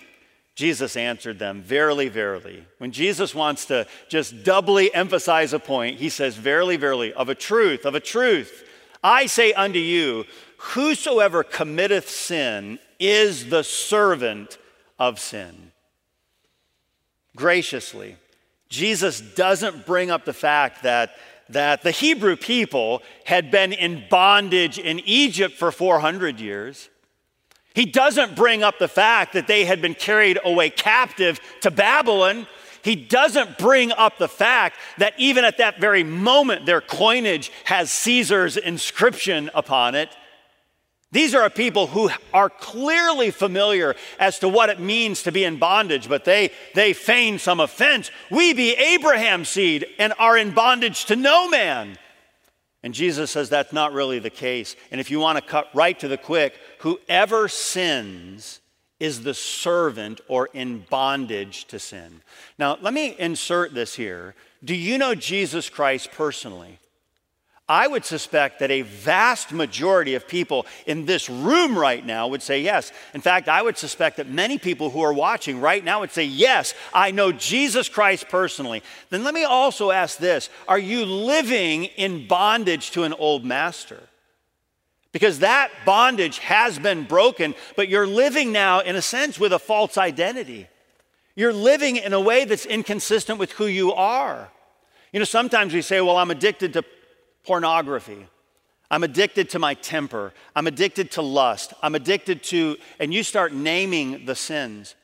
Jesus 0.56 0.96
answered 0.98 1.40
them, 1.40 1.62
Verily, 1.62 2.10
verily. 2.10 2.66
When 2.78 2.92
Jesus 2.92 3.34
wants 3.34 3.66
to 3.66 3.88
just 4.10 4.44
doubly 4.44 4.94
emphasize 4.94 5.54
a 5.54 5.60
point, 5.60 6.00
he 6.00 6.10
says, 6.10 6.36
Verily, 6.36 6.78
verily, 6.78 7.14
of 7.14 7.30
a 7.30 7.36
truth, 7.36 7.86
of 7.86 7.96
a 7.96 8.00
truth, 8.00 8.64
I 9.04 9.26
say 9.26 9.54
unto 9.54 9.80
you, 9.80 10.26
whosoever 10.58 11.44
committeth 11.44 12.10
sin 12.10 12.80
is 13.00 13.50
the 13.50 13.64
servant 13.64 14.58
of 15.00 15.20
sin. 15.20 15.73
Graciously, 17.36 18.18
Jesus 18.70 19.22
doesn't 19.22 19.86
bring 19.86 20.12
up 20.12 20.26
the 20.26 20.34
fact 20.34 20.84
that, 20.84 21.16
that 21.50 21.82
the 21.82 21.92
Hebrew 21.92 22.36
people 22.36 23.02
had 23.26 23.52
been 23.52 23.74
in 23.74 24.04
bondage 24.10 24.78
in 24.78 25.00
Egypt 25.00 25.56
for 25.56 25.72
400 25.72 26.40
years. 26.40 26.90
He 27.74 27.86
doesn't 27.86 28.36
bring 28.36 28.62
up 28.62 28.78
the 28.78 28.88
fact 28.88 29.34
that 29.34 29.48
they 29.48 29.66
had 29.66 29.82
been 29.82 29.96
carried 29.96 30.40
away 30.44 30.70
captive 30.70 31.40
to 31.62 31.72
Babylon. 31.72 32.48
He 32.84 32.96
doesn't 32.96 33.58
bring 33.58 33.92
up 33.92 34.18
the 34.18 34.28
fact 34.28 34.78
that 35.00 35.14
even 35.18 35.44
at 35.44 35.58
that 35.58 35.80
very 35.80 36.04
moment, 36.04 36.66
their 36.66 36.82
coinage 36.82 37.52
has 37.64 37.92
Caesar's 37.92 38.58
inscription 38.58 39.50
upon 39.56 39.96
it. 39.96 40.10
These 41.14 41.36
are 41.36 41.46
a 41.46 41.52
people 41.52 41.86
who 41.86 42.10
are 42.34 42.50
clearly 42.50 43.30
familiar 43.30 43.96
as 44.20 44.40
to 44.40 44.50
what 44.50 44.70
it 44.70 44.80
means 44.80 45.22
to 45.24 45.32
be 45.32 45.44
in 45.44 45.58
bondage, 45.58 46.10
but 46.10 46.26
they, 46.26 46.50
they 46.74 46.94
feign 46.94 47.38
some 47.38 47.60
offense. 47.60 48.10
We 48.32 48.54
be 48.54 48.74
Abraham's 48.74 49.50
seed 49.50 49.86
and 50.00 50.14
are 50.18 50.36
in 50.36 50.56
bondage 50.56 51.06
to 51.06 51.16
no 51.16 51.48
man. 51.48 52.00
And 52.82 52.96
Jesus 52.96 53.30
says 53.30 53.48
that's 53.48 53.72
not 53.72 53.94
really 53.94 54.18
the 54.18 54.32
case. 54.32 54.76
And 54.90 55.00
if 55.00 55.12
you 55.12 55.20
want 55.20 55.38
to 55.38 55.46
cut 55.46 55.70
right 55.76 55.98
to 56.00 56.08
the 56.08 56.18
quick, 56.18 56.56
whoever 56.80 57.48
sins 57.48 58.60
is 59.00 59.22
the 59.22 59.36
servant 59.36 60.20
or 60.28 60.50
in 60.52 60.80
bondage 60.90 61.66
to 61.66 61.78
sin. 61.78 62.22
Now, 62.58 62.80
let 62.82 62.94
me 62.94 63.16
insert 63.20 63.76
this 63.76 63.94
here. 63.94 64.34
Do 64.64 64.74
you 64.74 64.98
know 64.98 65.14
Jesus 65.14 65.70
Christ 65.70 66.12
personally? 66.12 66.80
I 67.70 67.88
would 67.88 68.04
suspect 68.04 68.60
that 68.60 68.72
a 68.72 68.82
vast 68.82 69.54
majority 69.54 70.16
of 70.16 70.28
people 70.28 70.66
in 70.86 71.06
this 71.06 71.30
room 71.30 71.78
right 71.78 72.06
now 72.06 72.28
would 72.28 72.42
say 72.42 72.62
yes. 72.62 72.92
In 73.14 73.22
fact, 73.22 73.48
I 73.48 73.62
would 73.62 73.78
suspect 73.78 74.18
that 74.18 74.28
many 74.28 74.58
people 74.58 74.90
who 74.90 75.02
are 75.02 75.14
watching 75.14 75.62
right 75.62 75.84
now 75.84 76.02
would 76.02 76.12
say, 76.12 76.26
Yes, 76.26 76.74
I 76.94 77.12
know 77.12 77.32
Jesus 77.32 77.88
Christ 77.88 78.28
personally. 78.28 78.84
Then 79.10 79.24
let 79.24 79.34
me 79.34 79.46
also 79.46 79.92
ask 79.92 80.18
this 80.18 80.50
Are 80.68 80.80
you 80.80 81.06
living 81.06 81.86
in 81.86 82.28
bondage 82.28 82.92
to 82.92 83.04
an 83.04 83.14
old 83.14 83.46
master? 83.46 84.02
Because 85.14 85.40
that 85.40 85.72
bondage 85.86 86.40
has 86.40 86.78
been 86.80 87.06
broken, 87.06 87.56
but 87.78 87.88
you're 87.88 88.08
living 88.08 88.52
now, 88.52 88.80
in 88.80 88.96
a 88.98 89.02
sense, 89.02 89.40
with 89.40 89.54
a 89.54 89.60
false 89.60 89.98
identity. 89.98 90.68
You're 91.36 91.54
living 91.54 91.96
in 91.96 92.12
a 92.12 92.20
way 92.20 92.44
that's 92.44 92.66
inconsistent 92.66 93.40
with 93.40 93.54
who 93.54 93.68
you 93.68 93.94
are. 93.94 94.50
You 95.14 95.20
know, 95.20 95.26
sometimes 95.26 95.74
we 95.74 95.82
say, 95.82 96.02
Well, 96.02 96.18
I'm 96.18 96.30
addicted 96.30 96.74
to 96.74 96.84
pornography. 97.46 98.28
I'm 98.92 99.04
addicted 99.04 99.50
to 99.52 99.60
my 99.60 99.74
temper. 99.74 100.34
I'm 100.56 100.68
addicted 100.68 101.12
to 101.12 101.22
lust. 101.22 101.74
I'm 101.82 101.96
addicted 101.96 102.44
to, 102.44 102.78
and 103.00 103.14
you 103.14 103.24
start 103.24 103.54
naming 103.54 104.26
the 104.26 104.36
sins. 104.36 104.96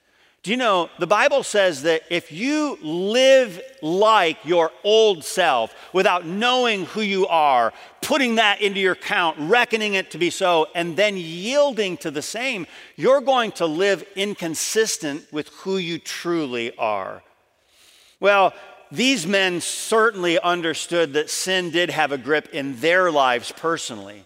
Do 0.42 0.52
you 0.52 0.58
know, 0.58 0.90
the 1.00 1.08
Bible 1.08 1.44
says 1.44 1.82
that 1.82 2.04
if 2.10 2.32
you 2.32 2.78
live 2.82 3.62
like 3.82 4.38
your 4.46 4.72
old 4.86 5.26
self 5.26 5.76
without 5.92 6.26
knowing 6.26 6.86
who 6.86 7.02
you 7.02 7.28
are, 7.28 7.74
putting 8.02 8.36
that 8.36 8.62
into 8.62 8.80
your 8.80 8.96
count, 8.96 9.38
reckoning 9.38 9.96
it 9.96 10.12
to 10.12 10.18
be 10.18 10.30
so, 10.30 10.68
and 10.76 10.96
then 10.96 11.18
yielding 11.18 11.98
to 11.98 12.12
the 12.12 12.22
same, 12.22 12.68
you're 12.96 13.20
going 13.20 13.52
to 13.54 13.66
live 13.66 14.06
inconsistent 14.16 15.26
with 15.34 15.50
who 15.50 15.78
you 15.78 16.00
truly 16.00 16.76
are. 16.78 17.22
Well, 18.22 18.54
these 18.92 19.28
men 19.28 19.62
certainly 19.62 20.40
understood 20.40 21.14
that 21.14 21.30
sin 21.30 21.70
did 21.70 21.90
have 21.90 22.12
a 22.12 22.18
grip 22.18 22.50
in 22.54 22.80
their 22.80 23.12
lives 23.12 23.52
personally, 23.52 24.26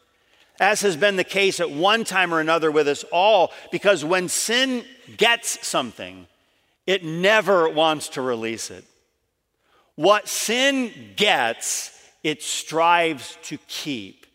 as 0.60 0.82
has 0.82 0.96
been 0.96 1.15
the 1.15 1.24
case 1.24 1.60
at 1.60 1.72
one 1.72 2.03
time 2.03 2.34
or 2.34 2.39
another 2.39 2.72
with 2.72 2.88
us 2.88 3.03
all, 3.12 3.51
because 3.72 4.05
when 4.05 4.29
sin 4.29 4.86
gets 5.17 5.65
something, 5.65 6.27
it 6.86 7.03
never 7.03 7.67
wants 7.70 8.10
to 8.10 8.22
release 8.22 8.72
it. 8.72 8.86
What 9.96 10.27
sin 10.27 10.91
gets, 11.15 11.91
it 12.24 12.41
strives 12.41 13.38
to 13.43 13.58
keep, 13.67 14.25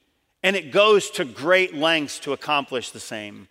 and 0.42 0.54
it 0.54 0.72
goes 0.72 1.10
to 1.12 1.24
great 1.24 1.74
lengths 1.74 2.18
to 2.20 2.32
accomplish 2.32 2.90
the 2.90 3.00
same. 3.00 3.48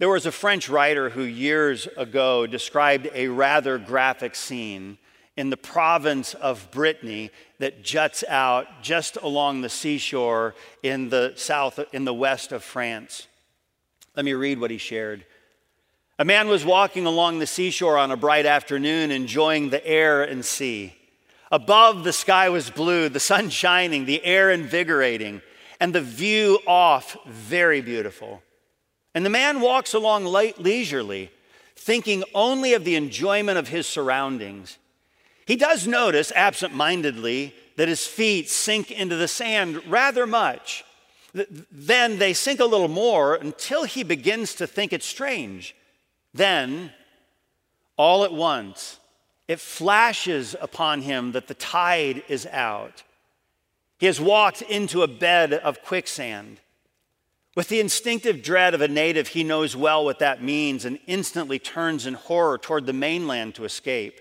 There 0.00 0.08
was 0.08 0.24
a 0.24 0.32
French 0.32 0.70
writer 0.70 1.10
who 1.10 1.24
years 1.24 1.86
ago 1.94 2.46
described 2.46 3.10
a 3.12 3.28
rather 3.28 3.76
graphic 3.76 4.34
scene 4.34 4.96
in 5.36 5.50
the 5.50 5.58
province 5.58 6.32
of 6.32 6.70
Brittany 6.70 7.30
that 7.58 7.84
juts 7.84 8.24
out 8.26 8.66
just 8.80 9.16
along 9.16 9.60
the 9.60 9.68
seashore 9.68 10.54
in 10.82 11.10
the 11.10 11.34
south, 11.36 11.78
in 11.92 12.06
the 12.06 12.14
west 12.14 12.50
of 12.50 12.64
France. 12.64 13.26
Let 14.16 14.24
me 14.24 14.32
read 14.32 14.58
what 14.58 14.70
he 14.70 14.78
shared. 14.78 15.26
A 16.18 16.24
man 16.24 16.48
was 16.48 16.64
walking 16.64 17.04
along 17.04 17.38
the 17.38 17.46
seashore 17.46 17.98
on 17.98 18.10
a 18.10 18.16
bright 18.16 18.46
afternoon, 18.46 19.10
enjoying 19.10 19.68
the 19.68 19.86
air 19.86 20.22
and 20.22 20.42
sea. 20.42 20.94
Above, 21.52 22.04
the 22.04 22.14
sky 22.14 22.48
was 22.48 22.70
blue, 22.70 23.10
the 23.10 23.20
sun 23.20 23.50
shining, 23.50 24.06
the 24.06 24.24
air 24.24 24.50
invigorating, 24.50 25.42
and 25.78 25.94
the 25.94 26.00
view 26.00 26.58
off 26.66 27.18
very 27.26 27.82
beautiful. 27.82 28.42
And 29.14 29.24
the 29.24 29.30
man 29.30 29.60
walks 29.60 29.94
along 29.94 30.24
light 30.24 30.60
leisurely, 30.60 31.30
thinking 31.76 32.22
only 32.34 32.74
of 32.74 32.84
the 32.84 32.96
enjoyment 32.96 33.58
of 33.58 33.68
his 33.68 33.86
surroundings. 33.86 34.78
He 35.46 35.56
does 35.56 35.86
notice, 35.86 36.30
absent 36.36 36.74
mindedly, 36.74 37.54
that 37.76 37.88
his 37.88 38.06
feet 38.06 38.48
sink 38.48 38.90
into 38.90 39.16
the 39.16 39.26
sand 39.26 39.82
rather 39.90 40.26
much. 40.26 40.84
Then 41.32 42.18
they 42.18 42.32
sink 42.32 42.60
a 42.60 42.64
little 42.64 42.88
more 42.88 43.34
until 43.34 43.84
he 43.84 44.02
begins 44.02 44.54
to 44.56 44.66
think 44.66 44.92
it 44.92 45.02
strange. 45.02 45.74
Then, 46.34 46.92
all 47.96 48.24
at 48.24 48.32
once, 48.32 48.98
it 49.48 49.60
flashes 49.60 50.54
upon 50.60 51.02
him 51.02 51.32
that 51.32 51.48
the 51.48 51.54
tide 51.54 52.22
is 52.28 52.46
out. 52.46 53.02
He 53.98 54.06
has 54.06 54.20
walked 54.20 54.62
into 54.62 55.02
a 55.02 55.08
bed 55.08 55.52
of 55.52 55.82
quicksand. 55.82 56.60
With 57.56 57.68
the 57.68 57.80
instinctive 57.80 58.42
dread 58.42 58.74
of 58.74 58.80
a 58.80 58.88
native, 58.88 59.28
he 59.28 59.42
knows 59.42 59.74
well 59.74 60.04
what 60.04 60.20
that 60.20 60.42
means 60.42 60.84
and 60.84 61.00
instantly 61.06 61.58
turns 61.58 62.06
in 62.06 62.14
horror 62.14 62.58
toward 62.58 62.86
the 62.86 62.92
mainland 62.92 63.56
to 63.56 63.64
escape. 63.64 64.20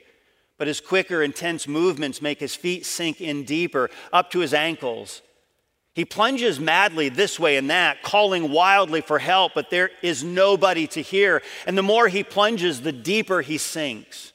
But 0.57 0.67
his 0.67 0.81
quicker, 0.81 1.21
intense 1.21 1.67
movements 1.67 2.21
make 2.21 2.39
his 2.39 2.55
feet 2.55 2.85
sink 2.85 3.21
in 3.21 3.43
deeper, 3.43 3.89
up 4.11 4.31
to 4.31 4.39
his 4.39 4.53
ankles. 4.53 5.21
He 5.93 6.05
plunges 6.05 6.59
madly 6.59 7.09
this 7.09 7.39
way 7.39 7.57
and 7.57 7.69
that, 7.69 8.01
calling 8.03 8.51
wildly 8.51 9.01
for 9.01 9.19
help, 9.19 9.53
but 9.53 9.69
there 9.69 9.91
is 10.01 10.23
nobody 10.23 10.87
to 10.87 11.01
hear. 11.01 11.41
And 11.67 11.77
the 11.77 11.83
more 11.83 12.07
he 12.07 12.23
plunges, 12.23 12.81
the 12.81 12.91
deeper 12.91 13.41
he 13.41 13.57
sinks. 13.57 14.33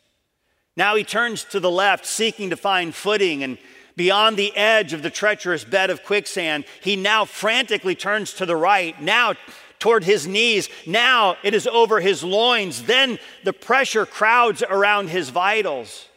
Now 0.76 0.96
he 0.96 1.04
turns 1.04 1.44
to 1.44 1.60
the 1.60 1.70
left, 1.70 2.06
seeking 2.06 2.50
to 2.50 2.56
find 2.56 2.94
footing, 2.94 3.42
and 3.42 3.58
beyond 3.96 4.36
the 4.36 4.56
edge 4.56 4.92
of 4.92 5.02
the 5.02 5.10
treacherous 5.10 5.64
bed 5.64 5.90
of 5.90 6.04
quicksand, 6.04 6.64
he 6.82 6.96
now 6.96 7.24
frantically 7.24 7.94
turns 7.94 8.32
to 8.34 8.46
the 8.46 8.56
right, 8.56 9.00
now 9.00 9.34
toward 9.78 10.04
his 10.04 10.26
knees, 10.26 10.68
now 10.86 11.36
it 11.42 11.52
is 11.52 11.66
over 11.66 12.00
his 12.00 12.24
loins, 12.24 12.84
then 12.84 13.18
the 13.44 13.52
pressure 13.52 14.06
crowds 14.06 14.62
around 14.62 15.08
his 15.08 15.30
vitals. 15.30 16.08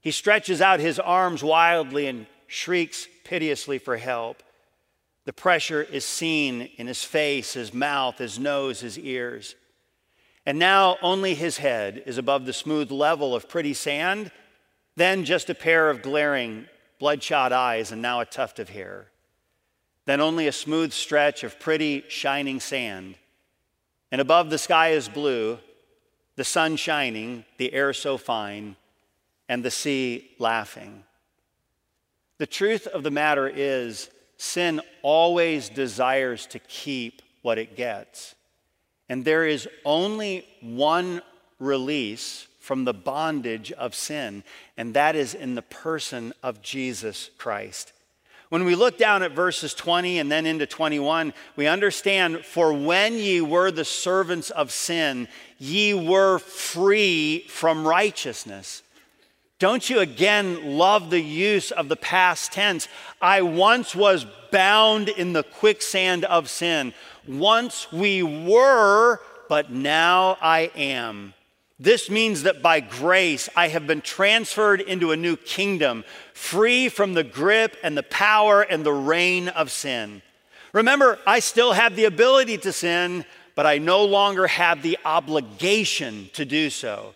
He 0.00 0.10
stretches 0.10 0.60
out 0.60 0.80
his 0.80 0.98
arms 0.98 1.44
wildly 1.44 2.06
and 2.06 2.26
shrieks 2.46 3.06
piteously 3.24 3.78
for 3.78 3.96
help. 3.96 4.42
The 5.24 5.32
pressure 5.32 5.82
is 5.82 6.04
seen 6.04 6.62
in 6.76 6.86
his 6.86 7.04
face, 7.04 7.52
his 7.52 7.72
mouth, 7.72 8.18
his 8.18 8.38
nose, 8.38 8.80
his 8.80 8.98
ears. 8.98 9.54
And 10.44 10.58
now 10.58 10.96
only 11.02 11.34
his 11.34 11.58
head 11.58 12.02
is 12.04 12.18
above 12.18 12.46
the 12.46 12.52
smooth 12.52 12.90
level 12.90 13.34
of 13.34 13.48
pretty 13.48 13.74
sand, 13.74 14.32
then 14.96 15.24
just 15.24 15.48
a 15.48 15.54
pair 15.54 15.88
of 15.88 16.02
glaring, 16.02 16.66
bloodshot 17.02 17.52
eyes, 17.52 17.90
and 17.90 18.00
now 18.00 18.20
a 18.20 18.24
tuft 18.24 18.60
of 18.60 18.68
hair. 18.68 19.08
Then 20.04 20.20
only 20.20 20.46
a 20.46 20.52
smooth 20.52 20.92
stretch 20.92 21.42
of 21.42 21.58
pretty, 21.58 22.04
shining 22.06 22.60
sand. 22.60 23.16
And 24.12 24.20
above 24.20 24.50
the 24.50 24.56
sky 24.56 24.90
is 24.90 25.08
blue, 25.08 25.58
the 26.36 26.44
sun 26.44 26.76
shining, 26.76 27.44
the 27.58 27.72
air 27.72 27.92
so 27.92 28.16
fine, 28.18 28.76
and 29.48 29.64
the 29.64 29.70
sea 29.72 30.30
laughing. 30.38 31.02
The 32.38 32.46
truth 32.46 32.86
of 32.86 33.02
the 33.02 33.10
matter 33.10 33.48
is, 33.48 34.08
sin 34.36 34.80
always 35.02 35.70
desires 35.70 36.46
to 36.46 36.60
keep 36.60 37.20
what 37.42 37.58
it 37.58 37.76
gets. 37.76 38.36
And 39.08 39.24
there 39.24 39.44
is 39.44 39.68
only 39.84 40.46
one 40.60 41.20
release 41.58 42.46
from 42.62 42.84
the 42.84 42.94
bondage 42.94 43.72
of 43.72 43.94
sin, 43.94 44.44
and 44.76 44.94
that 44.94 45.16
is 45.16 45.34
in 45.34 45.56
the 45.56 45.62
person 45.62 46.32
of 46.42 46.62
Jesus 46.62 47.30
Christ. 47.36 47.92
When 48.50 48.64
we 48.64 48.76
look 48.76 48.98
down 48.98 49.22
at 49.22 49.32
verses 49.32 49.74
20 49.74 50.18
and 50.20 50.30
then 50.30 50.46
into 50.46 50.66
21, 50.66 51.34
we 51.56 51.66
understand 51.66 52.44
for 52.44 52.72
when 52.72 53.14
ye 53.14 53.40
were 53.40 53.70
the 53.70 53.84
servants 53.84 54.50
of 54.50 54.70
sin, 54.70 55.26
ye 55.58 55.92
were 55.92 56.38
free 56.38 57.46
from 57.48 57.86
righteousness. 57.86 58.82
Don't 59.58 59.88
you 59.88 60.00
again 60.00 60.76
love 60.76 61.10
the 61.10 61.20
use 61.20 61.70
of 61.70 61.88
the 61.88 61.96
past 61.96 62.52
tense? 62.52 62.88
I 63.20 63.42
once 63.42 63.94
was 63.94 64.26
bound 64.52 65.08
in 65.08 65.32
the 65.32 65.44
quicksand 65.44 66.24
of 66.24 66.48
sin. 66.48 66.94
Once 67.26 67.90
we 67.90 68.22
were, 68.22 69.18
but 69.48 69.72
now 69.72 70.36
I 70.40 70.70
am. 70.76 71.34
This 71.82 72.08
means 72.08 72.44
that 72.44 72.62
by 72.62 72.78
grace 72.78 73.48
I 73.56 73.66
have 73.66 73.88
been 73.88 74.02
transferred 74.02 74.80
into 74.80 75.10
a 75.10 75.16
new 75.16 75.36
kingdom, 75.36 76.04
free 76.32 76.88
from 76.88 77.14
the 77.14 77.24
grip 77.24 77.76
and 77.82 77.98
the 77.98 78.04
power 78.04 78.62
and 78.62 78.86
the 78.86 78.92
reign 78.92 79.48
of 79.48 79.68
sin. 79.68 80.22
Remember, 80.72 81.18
I 81.26 81.40
still 81.40 81.72
have 81.72 81.96
the 81.96 82.04
ability 82.04 82.58
to 82.58 82.72
sin, 82.72 83.24
but 83.56 83.66
I 83.66 83.78
no 83.78 84.04
longer 84.04 84.46
have 84.46 84.82
the 84.82 84.96
obligation 85.04 86.30
to 86.34 86.44
do 86.44 86.70
so. 86.70 87.14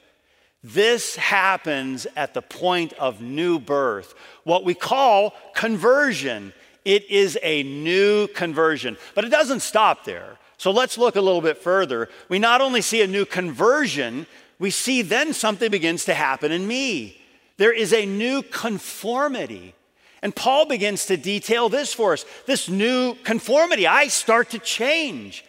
This 0.64 1.14
happens 1.14 2.08
at 2.16 2.34
the 2.34 2.42
point 2.42 2.92
of 2.94 3.20
new 3.20 3.60
birth, 3.60 4.14
what 4.42 4.64
we 4.64 4.74
call 4.74 5.32
conversion. 5.54 6.52
It 6.84 7.08
is 7.08 7.38
a 7.40 7.62
new 7.62 8.26
conversion, 8.26 8.96
but 9.14 9.24
it 9.24 9.28
doesn't 9.30 9.60
stop 9.60 10.04
there. 10.04 10.38
So 10.58 10.72
let's 10.72 10.98
look 10.98 11.14
a 11.14 11.20
little 11.20 11.40
bit 11.40 11.58
further. 11.58 12.08
We 12.28 12.40
not 12.40 12.60
only 12.60 12.80
see 12.80 13.02
a 13.02 13.06
new 13.06 13.26
conversion, 13.26 14.26
we 14.58 14.70
see 14.70 15.02
then 15.02 15.32
something 15.32 15.70
begins 15.70 16.04
to 16.06 16.14
happen 16.14 16.52
in 16.52 16.66
me. 16.66 17.20
There 17.56 17.72
is 17.72 17.92
a 17.92 18.06
new 18.06 18.42
conformity. 18.42 19.74
And 20.22 20.34
Paul 20.34 20.66
begins 20.66 21.06
to 21.06 21.16
detail 21.16 21.68
this 21.68 21.92
for 21.92 22.14
us 22.14 22.24
this 22.46 22.68
new 22.68 23.14
conformity. 23.22 23.86
I 23.86 24.08
start 24.08 24.50
to 24.50 24.58
change. 24.58 25.44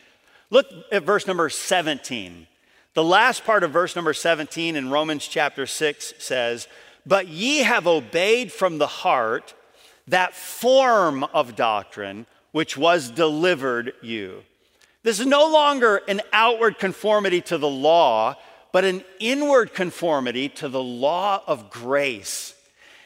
Look 0.49 0.67
at 0.91 1.03
verse 1.03 1.27
number 1.27 1.49
17. 1.49 2.47
The 2.93 3.03
last 3.03 3.43
part 3.43 3.63
of 3.63 3.71
verse 3.71 3.95
number 3.95 4.13
17 4.13 4.75
in 4.75 4.89
Romans 4.89 5.27
chapter 5.27 5.65
6 5.65 6.13
says, 6.17 6.67
But 7.05 7.27
ye 7.27 7.59
have 7.59 7.87
obeyed 7.87 8.51
from 8.51 8.77
the 8.77 8.87
heart 8.87 9.53
that 10.07 10.33
form 10.33 11.23
of 11.25 11.55
doctrine 11.55 12.25
which 12.51 12.77
was 12.77 13.11
delivered 13.11 13.93
you. 14.01 14.43
This 15.03 15.19
is 15.19 15.25
no 15.25 15.47
longer 15.51 16.01
an 16.07 16.21
outward 16.33 16.79
conformity 16.79 17.39
to 17.41 17.57
the 17.57 17.69
law, 17.69 18.35
but 18.71 18.83
an 18.83 19.03
inward 19.19 19.73
conformity 19.73 20.49
to 20.49 20.69
the 20.69 20.81
law 20.81 21.41
of 21.47 21.69
grace. 21.69 22.53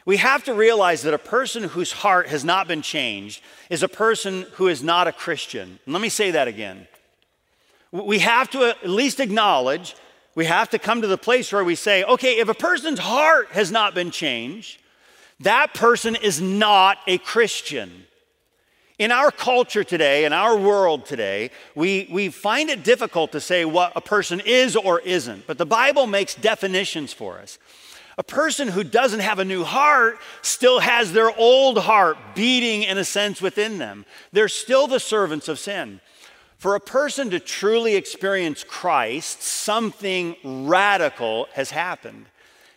We 0.04 0.16
have 0.16 0.44
to 0.44 0.54
realize 0.54 1.02
that 1.02 1.14
a 1.14 1.18
person 1.18 1.64
whose 1.64 1.92
heart 1.92 2.26
has 2.28 2.44
not 2.44 2.66
been 2.66 2.82
changed 2.82 3.42
is 3.70 3.82
a 3.82 3.88
person 3.88 4.46
who 4.54 4.68
is 4.68 4.82
not 4.82 5.06
a 5.06 5.12
Christian. 5.12 5.78
And 5.84 5.92
let 5.92 6.02
me 6.02 6.08
say 6.08 6.32
that 6.32 6.48
again. 6.48 6.88
We 7.92 8.18
have 8.20 8.50
to 8.50 8.64
at 8.64 8.88
least 8.88 9.20
acknowledge, 9.20 9.94
we 10.34 10.46
have 10.46 10.70
to 10.70 10.78
come 10.78 11.02
to 11.02 11.06
the 11.06 11.18
place 11.18 11.52
where 11.52 11.62
we 11.62 11.74
say, 11.74 12.02
okay, 12.04 12.38
if 12.38 12.48
a 12.48 12.54
person's 12.54 12.98
heart 12.98 13.48
has 13.52 13.70
not 13.70 13.94
been 13.94 14.10
changed, 14.10 14.80
that 15.40 15.74
person 15.74 16.16
is 16.16 16.40
not 16.40 16.98
a 17.06 17.18
Christian. 17.18 18.06
In 19.02 19.10
our 19.10 19.32
culture 19.32 19.82
today, 19.82 20.26
in 20.26 20.32
our 20.32 20.56
world 20.56 21.06
today, 21.06 21.50
we, 21.74 22.06
we 22.08 22.28
find 22.28 22.70
it 22.70 22.84
difficult 22.84 23.32
to 23.32 23.40
say 23.40 23.64
what 23.64 23.90
a 23.96 24.00
person 24.00 24.40
is 24.46 24.76
or 24.76 25.00
isn't, 25.00 25.44
but 25.48 25.58
the 25.58 25.66
Bible 25.66 26.06
makes 26.06 26.36
definitions 26.36 27.12
for 27.12 27.40
us. 27.40 27.58
A 28.16 28.22
person 28.22 28.68
who 28.68 28.84
doesn't 28.84 29.18
have 29.18 29.40
a 29.40 29.44
new 29.44 29.64
heart 29.64 30.20
still 30.40 30.78
has 30.78 31.12
their 31.12 31.36
old 31.36 31.78
heart 31.78 32.16
beating 32.36 32.84
in 32.84 32.96
a 32.96 33.04
sense 33.04 33.42
within 33.42 33.78
them. 33.78 34.06
They're 34.30 34.46
still 34.46 34.86
the 34.86 35.00
servants 35.00 35.48
of 35.48 35.58
sin. 35.58 36.00
For 36.58 36.76
a 36.76 36.80
person 36.80 37.28
to 37.30 37.40
truly 37.40 37.96
experience 37.96 38.62
Christ, 38.62 39.42
something 39.42 40.36
radical 40.44 41.48
has 41.54 41.72
happened. 41.72 42.26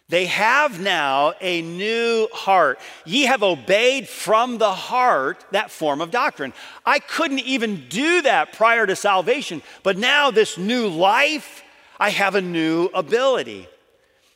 They 0.07 0.27
have 0.27 0.79
now 0.79 1.33
a 1.41 1.63
new 1.63 2.27
heart. 2.31 2.79
Ye 3.05 3.23
have 3.23 3.41
obeyed 3.41 4.07
from 4.07 4.59
the 4.59 4.73
heart 4.73 5.43
that 5.51 5.71
form 5.71 5.99
of 5.99 6.11
doctrine. 6.11 6.53
I 6.85 6.99
couldn't 6.99 7.39
even 7.39 7.87
do 7.89 8.21
that 8.21 8.53
prior 8.53 8.85
to 8.85 8.95
salvation, 8.95 9.63
but 9.81 9.97
now, 9.97 10.29
this 10.29 10.57
new 10.59 10.87
life, 10.87 11.63
I 11.99 12.11
have 12.11 12.35
a 12.35 12.41
new 12.41 12.85
ability. 12.93 13.67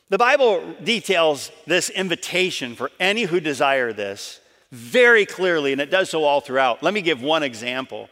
The 0.10 0.17
Bible 0.17 0.75
details 0.84 1.51
this 1.67 1.91
invitation 1.91 2.75
for 2.75 2.89
any 2.99 3.23
who 3.23 3.39
desire 3.39 3.93
this 3.93 4.39
very 4.71 5.25
clearly, 5.25 5.71
and 5.71 5.82
it 5.82 5.91
does 5.91 6.10
so 6.10 6.23
all 6.23 6.41
throughout. 6.41 6.82
Let 6.82 6.95
me 6.95 7.03
give 7.03 7.21
one 7.21 7.43
example. 7.43 8.10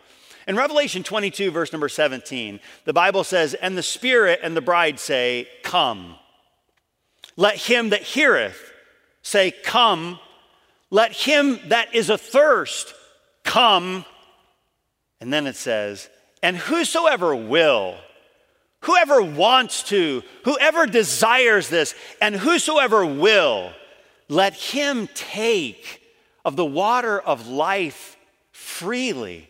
In 0.47 0.55
Revelation 0.55 1.01
22, 1.01 1.49
verse 1.49 1.71
number 1.71 1.89
17, 1.89 2.59
the 2.85 2.93
Bible 2.93 3.23
says, 3.23 3.55
And 3.55 3.75
the 3.75 3.83
Spirit 3.83 4.41
and 4.43 4.55
the 4.55 4.61
bride 4.61 4.99
say, 4.99 5.47
Come. 5.63 6.15
Let 7.37 7.55
him 7.55 7.89
that 7.89 8.01
heareth 8.01 8.73
say, 9.21 9.51
Come. 9.51 10.19
Let 10.89 11.11
him 11.11 11.59
that 11.69 11.93
is 11.93 12.09
athirst 12.09 12.93
come. 13.43 14.05
And 15.21 15.31
then 15.31 15.47
it 15.47 15.55
says, 15.55 16.09
And 16.43 16.57
whosoever 16.57 17.35
will, 17.35 17.95
whoever 18.81 19.21
wants 19.21 19.83
to, 19.83 20.23
whoever 20.43 20.85
desires 20.85 21.69
this, 21.69 21.95
and 22.21 22.35
whosoever 22.35 23.05
will, 23.05 23.71
let 24.29 24.53
him 24.53 25.07
take 25.13 26.01
of 26.43 26.55
the 26.55 26.65
water 26.65 27.19
of 27.19 27.47
life 27.47 28.17
freely. 28.51 29.49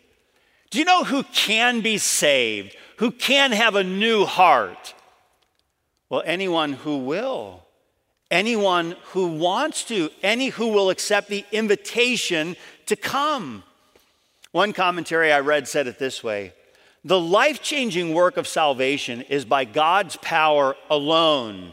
Do 0.70 0.78
you 0.78 0.84
know 0.84 1.04
who 1.04 1.22
can 1.22 1.80
be 1.80 1.98
saved? 1.98 2.76
Who 2.98 3.10
can 3.10 3.52
have 3.52 3.74
a 3.74 3.84
new 3.84 4.24
heart? 4.24 4.94
Well, 6.10 6.22
anyone 6.24 6.72
who 6.72 6.98
will. 6.98 7.62
Anyone 8.30 8.96
who 9.12 9.28
wants 9.28 9.84
to. 9.84 10.10
Any 10.22 10.48
who 10.48 10.68
will 10.68 10.90
accept 10.90 11.28
the 11.28 11.44
invitation 11.52 12.56
to 12.86 12.96
come. 12.96 13.62
One 14.52 14.72
commentary 14.72 15.32
I 15.32 15.40
read 15.40 15.68
said 15.68 15.86
it 15.86 15.98
this 15.98 16.22
way 16.22 16.52
The 17.04 17.20
life 17.20 17.62
changing 17.62 18.14
work 18.14 18.36
of 18.36 18.48
salvation 18.48 19.22
is 19.22 19.44
by 19.44 19.64
God's 19.64 20.16
power 20.16 20.76
alone, 20.90 21.72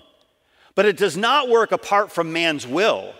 but 0.75 0.85
it 0.85 0.97
does 0.97 1.17
not 1.17 1.49
work 1.49 1.71
apart 1.71 2.11
from 2.11 2.33
man's 2.33 2.67
will. 2.67 3.13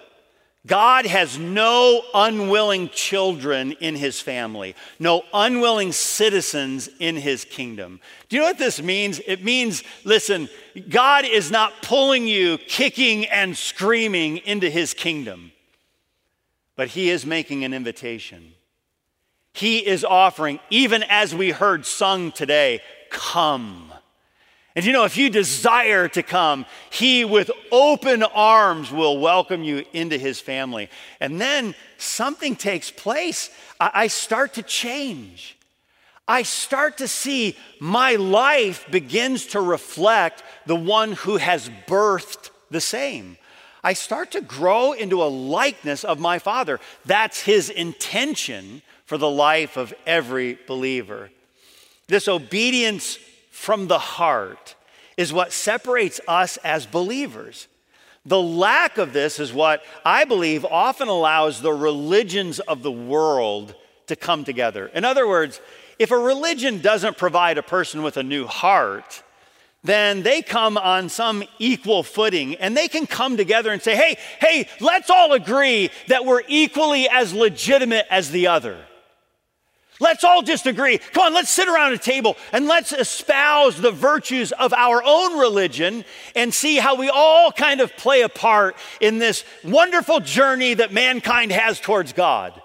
God 0.65 1.05
has 1.05 1.37
no 1.37 2.01
unwilling 2.13 2.89
children 2.89 3.73
in 3.73 3.95
his 3.95 4.19
family, 4.19 4.75
no 4.97 5.23
unwilling 5.31 5.91
citizens 5.91 6.89
in 6.99 7.15
his 7.15 7.45
kingdom. 7.45 7.99
Do 8.29 8.35
you 8.35 8.41
know 8.41 8.47
what 8.47 8.57
this 8.57 8.81
means? 8.81 9.21
It 9.27 9.43
means, 9.43 9.83
listen, 10.05 10.49
God 10.89 11.25
is 11.25 11.51
not 11.51 11.83
pulling 11.83 12.27
you 12.27 12.57
kicking 12.57 13.25
and 13.25 13.55
screaming 13.55 14.37
into 14.37 14.69
his 14.69 14.95
kingdom, 14.95 15.51
but 16.75 16.89
he 16.89 17.11
is 17.11 17.25
making 17.25 17.63
an 17.63 17.73
invitation. 17.73 18.53
He 19.53 19.85
is 19.85 20.03
offering, 20.03 20.59
even 20.69 21.03
as 21.03 21.35
we 21.35 21.51
heard 21.51 21.85
sung 21.85 22.31
today, 22.31 22.81
come. 23.11 23.93
And 24.75 24.83
you 24.83 24.91
know, 24.91 25.05
if 25.05 25.15
you 25.15 25.29
desire 25.29 26.09
to 26.09 26.21
come, 26.21 26.65
He 26.89 27.23
with 27.23 27.49
open 27.71 28.23
arms 28.23 28.91
will 28.91 29.19
welcome 29.19 29.63
you 29.63 29.85
into 29.93 30.17
His 30.17 30.41
family. 30.41 30.89
And 31.21 31.39
then 31.39 31.75
something 31.97 32.57
takes 32.57 32.91
place. 32.91 33.49
I 33.79 34.07
start 34.07 34.55
to 34.55 34.63
change. 34.63 35.57
I 36.27 36.41
start 36.41 36.97
to 36.97 37.07
see 37.07 37.55
my 37.79 38.15
life 38.15 38.85
begins 38.91 39.45
to 39.47 39.61
reflect 39.61 40.43
the 40.65 40.75
one 40.75 41.13
who 41.13 41.37
has 41.37 41.69
birthed 41.87 42.49
the 42.69 42.81
same. 42.81 43.37
I 43.83 43.93
start 43.93 44.31
to 44.31 44.41
grow 44.41 44.93
into 44.93 45.23
a 45.23 45.25
likeness 45.25 46.03
of 46.03 46.19
my 46.19 46.39
Father. 46.39 46.81
That's 47.05 47.41
His 47.41 47.69
intention 47.69 48.81
for 49.05 49.17
the 49.17 49.29
life 49.29 49.77
of 49.77 49.93
every 50.05 50.57
believer. 50.67 51.29
This 52.07 52.27
obedience 52.27 53.19
from 53.55 53.87
the 53.87 53.97
heart 53.97 54.75
is 55.15 55.31
what 55.31 55.53
separates 55.53 56.19
us 56.27 56.57
as 56.57 56.85
believers. 56.85 57.69
The 58.25 58.39
lack 58.39 58.97
of 58.97 59.13
this 59.13 59.39
is 59.39 59.53
what 59.53 59.81
I 60.03 60.25
believe 60.25 60.65
often 60.65 61.07
allows 61.07 61.61
the 61.61 61.71
religions 61.71 62.59
of 62.59 62.83
the 62.83 62.91
world 62.91 63.73
to 64.07 64.17
come 64.17 64.43
together. 64.43 64.87
In 64.87 65.05
other 65.05 65.25
words, 65.25 65.61
if 65.97 66.11
a 66.11 66.17
religion 66.17 66.81
doesn't 66.81 67.17
provide 67.17 67.57
a 67.57 67.63
person 67.63 68.03
with 68.03 68.17
a 68.17 68.23
new 68.23 68.45
heart, 68.45 69.23
then 69.85 70.21
they 70.21 70.41
come 70.41 70.77
on 70.77 71.07
some 71.07 71.41
equal 71.57 72.03
footing 72.03 72.55
and 72.55 72.75
they 72.75 72.89
can 72.89 73.07
come 73.07 73.37
together 73.37 73.71
and 73.71 73.81
say, 73.81 73.95
hey, 73.95 74.17
hey, 74.41 74.67
let's 74.81 75.09
all 75.09 75.31
agree 75.31 75.91
that 76.09 76.25
we're 76.25 76.43
equally 76.49 77.07
as 77.07 77.33
legitimate 77.33 78.05
as 78.09 78.31
the 78.31 78.47
other. 78.47 78.77
Let's 79.99 80.25
all 80.25 80.41
just 80.41 80.65
agree. 80.65 80.97
Come 80.97 81.27
on, 81.27 81.33
let's 81.33 81.49
sit 81.49 81.69
around 81.69 81.93
a 81.93 81.97
table 81.97 82.35
and 82.51 82.67
let's 82.67 82.91
espouse 82.91 83.77
the 83.77 83.91
virtues 83.91 84.51
of 84.51 84.73
our 84.73 85.01
own 85.03 85.39
religion 85.39 86.03
and 86.35 86.53
see 86.53 86.77
how 86.77 86.95
we 86.95 87.09
all 87.09 87.51
kind 87.51 87.79
of 87.79 87.95
play 87.95 88.21
a 88.21 88.29
part 88.29 88.75
in 88.99 89.19
this 89.19 89.45
wonderful 89.63 90.19
journey 90.19 90.73
that 90.73 90.91
mankind 90.91 91.51
has 91.53 91.79
towards 91.79 92.11
God. 92.11 92.61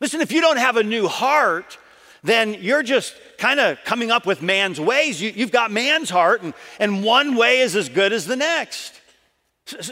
Listen, 0.00 0.20
if 0.20 0.32
you 0.32 0.40
don't 0.40 0.58
have 0.58 0.76
a 0.76 0.82
new 0.82 1.06
heart, 1.06 1.78
then 2.24 2.54
you're 2.54 2.82
just 2.82 3.14
kind 3.38 3.60
of 3.60 3.78
coming 3.84 4.10
up 4.10 4.26
with 4.26 4.42
man's 4.42 4.80
ways. 4.80 5.22
You, 5.22 5.32
have 5.32 5.52
got 5.52 5.70
man's 5.70 6.10
heart, 6.10 6.42
and, 6.42 6.54
and 6.80 7.04
one 7.04 7.36
way 7.36 7.60
is 7.60 7.76
as 7.76 7.88
good 7.88 8.12
as 8.12 8.26
the 8.26 8.36
next. 8.36 9.00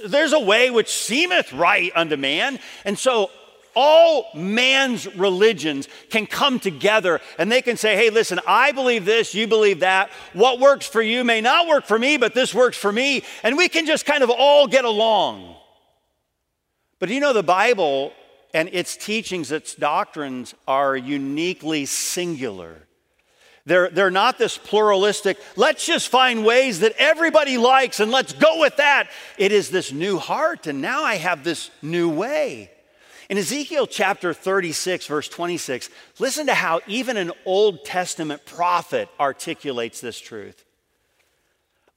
There's 0.04 0.32
a 0.32 0.40
way 0.40 0.70
which 0.70 0.92
seemeth 0.92 1.52
right 1.52 1.92
unto 1.94 2.16
man. 2.16 2.58
And 2.84 2.98
so 2.98 3.30
all 3.74 4.26
man's 4.34 5.06
religions 5.16 5.88
can 6.10 6.26
come 6.26 6.58
together 6.58 7.20
and 7.38 7.50
they 7.50 7.62
can 7.62 7.76
say, 7.76 7.96
hey, 7.96 8.10
listen, 8.10 8.40
I 8.46 8.72
believe 8.72 9.04
this, 9.04 9.34
you 9.34 9.46
believe 9.46 9.80
that. 9.80 10.10
What 10.32 10.60
works 10.60 10.86
for 10.86 11.02
you 11.02 11.24
may 11.24 11.40
not 11.40 11.68
work 11.68 11.86
for 11.86 11.98
me, 11.98 12.16
but 12.16 12.34
this 12.34 12.54
works 12.54 12.76
for 12.76 12.92
me. 12.92 13.22
And 13.42 13.56
we 13.56 13.68
can 13.68 13.86
just 13.86 14.06
kind 14.06 14.22
of 14.22 14.30
all 14.30 14.66
get 14.66 14.84
along. 14.84 15.56
But 16.98 17.08
you 17.08 17.20
know, 17.20 17.32
the 17.32 17.42
Bible 17.42 18.12
and 18.52 18.68
its 18.72 18.96
teachings, 18.96 19.50
its 19.50 19.74
doctrines 19.74 20.54
are 20.66 20.96
uniquely 20.96 21.86
singular. 21.86 22.84
They're, 23.66 23.88
they're 23.88 24.10
not 24.10 24.38
this 24.38 24.58
pluralistic, 24.58 25.38
let's 25.56 25.86
just 25.86 26.08
find 26.08 26.44
ways 26.44 26.80
that 26.80 26.94
everybody 26.98 27.56
likes 27.56 27.98
and 27.98 28.10
let's 28.12 28.34
go 28.34 28.60
with 28.60 28.76
that. 28.76 29.08
It 29.38 29.52
is 29.52 29.70
this 29.70 29.90
new 29.90 30.18
heart, 30.18 30.66
and 30.66 30.82
now 30.82 31.02
I 31.02 31.14
have 31.14 31.44
this 31.44 31.70
new 31.80 32.10
way. 32.10 32.70
In 33.30 33.38
Ezekiel 33.38 33.86
chapter 33.86 34.34
36, 34.34 35.06
verse 35.06 35.28
26, 35.28 35.88
listen 36.18 36.46
to 36.46 36.54
how 36.54 36.80
even 36.86 37.16
an 37.16 37.32
Old 37.46 37.84
Testament 37.84 38.44
prophet 38.44 39.08
articulates 39.18 40.00
this 40.00 40.20
truth. 40.20 40.64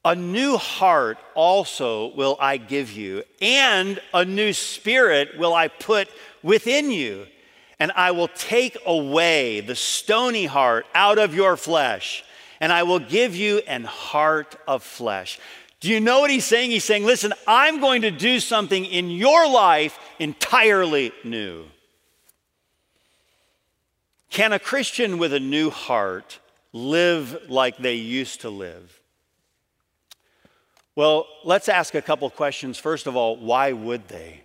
A 0.04 0.14
new 0.14 0.56
heart 0.56 1.18
also 1.34 2.14
will 2.14 2.38
I 2.40 2.56
give 2.56 2.92
you, 2.92 3.24
and 3.42 4.00
a 4.14 4.24
new 4.24 4.54
spirit 4.54 5.36
will 5.36 5.52
I 5.52 5.68
put 5.68 6.08
within 6.42 6.90
you. 6.90 7.26
And 7.80 7.92
I 7.92 8.10
will 8.10 8.28
take 8.28 8.76
away 8.86 9.60
the 9.60 9.76
stony 9.76 10.46
heart 10.46 10.86
out 10.94 11.18
of 11.18 11.34
your 11.34 11.56
flesh, 11.56 12.24
and 12.58 12.72
I 12.72 12.82
will 12.84 12.98
give 12.98 13.36
you 13.36 13.58
an 13.68 13.84
heart 13.84 14.56
of 14.66 14.82
flesh. 14.82 15.38
Do 15.80 15.88
you 15.88 16.00
know 16.00 16.18
what 16.18 16.30
he's 16.30 16.44
saying? 16.44 16.72
He's 16.72 16.84
saying, 16.84 17.04
listen, 17.04 17.32
I'm 17.46 17.80
going 17.80 18.02
to 18.02 18.10
do 18.10 18.40
something 18.40 18.84
in 18.84 19.10
your 19.10 19.48
life 19.48 19.96
entirely 20.18 21.12
new. 21.24 21.66
Can 24.30 24.52
a 24.52 24.58
Christian 24.58 25.18
with 25.18 25.32
a 25.32 25.40
new 25.40 25.70
heart 25.70 26.38
live 26.72 27.48
like 27.48 27.78
they 27.78 27.94
used 27.94 28.42
to 28.42 28.50
live? 28.50 29.00
Well, 30.94 31.26
let's 31.44 31.68
ask 31.68 31.94
a 31.94 32.02
couple 32.02 32.28
questions. 32.28 32.78
First 32.78 33.06
of 33.06 33.16
all, 33.16 33.36
why 33.36 33.72
would 33.72 34.08
they? 34.08 34.42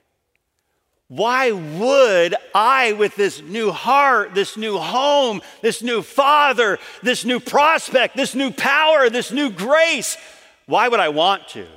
Why 1.07 1.51
would 1.51 2.35
I, 2.55 2.93
with 2.93 3.15
this 3.15 3.41
new 3.41 3.71
heart, 3.71 4.33
this 4.33 4.57
new 4.57 4.77
home, 4.77 5.41
this 5.61 5.83
new 5.83 6.01
father, 6.01 6.79
this 7.03 7.25
new 7.25 7.39
prospect, 7.39 8.15
this 8.15 8.33
new 8.33 8.51
power, 8.51 9.09
this 9.09 9.31
new 9.31 9.49
grace, 9.49 10.17
why 10.65 10.87
would 10.87 10.99
I 10.99 11.09
want 11.09 11.47
to? 11.49 11.67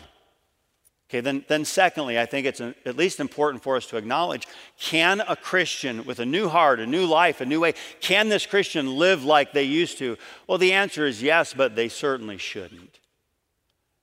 Okay, 1.08 1.20
then, 1.20 1.44
then 1.46 1.64
secondly, 1.64 2.18
I 2.18 2.26
think 2.26 2.46
it's 2.46 2.60
uh, 2.60 2.72
at 2.84 2.96
least 2.96 3.20
important 3.20 3.62
for 3.62 3.76
us 3.76 3.86
to 3.86 3.96
acknowledge 3.96 4.48
can 4.78 5.20
a 5.20 5.36
Christian 5.36 6.04
with 6.04 6.18
a 6.18 6.26
new 6.26 6.48
heart, 6.48 6.80
a 6.80 6.86
new 6.86 7.06
life, 7.06 7.40
a 7.40 7.46
new 7.46 7.60
way, 7.60 7.74
can 8.00 8.28
this 8.28 8.44
Christian 8.44 8.96
live 8.96 9.24
like 9.24 9.52
they 9.52 9.62
used 9.62 9.98
to? 9.98 10.16
Well, 10.48 10.58
the 10.58 10.72
answer 10.72 11.06
is 11.06 11.22
yes, 11.22 11.54
but 11.54 11.76
they 11.76 11.88
certainly 11.88 12.38
shouldn't. 12.38 12.98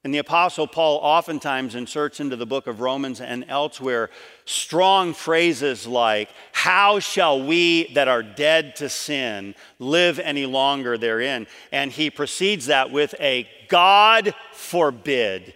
And 0.05 0.13
the 0.13 0.19
Apostle 0.19 0.67
Paul 0.67 0.99
oftentimes 1.01 1.75
inserts 1.75 2.19
into 2.19 2.35
the 2.35 2.45
book 2.45 2.67
of 2.67 2.81
Romans 2.81 3.21
and 3.21 3.45
elsewhere 3.47 4.09
strong 4.43 5.13
phrases 5.13 5.87
like, 5.87 6.29
How 6.51 6.99
shall 6.99 7.45
we 7.45 7.93
that 7.93 8.09
are 8.09 8.23
dead 8.23 8.75
to 8.77 8.89
sin 8.89 9.55
live 9.79 10.19
any 10.19 10.45
longer 10.45 10.97
therein? 10.97 11.47
And 11.71 11.89
he 11.89 12.09
precedes 12.09 12.65
that 12.65 12.91
with 12.91 13.15
a 13.19 13.47
God 13.69 14.35
forbid. 14.51 15.53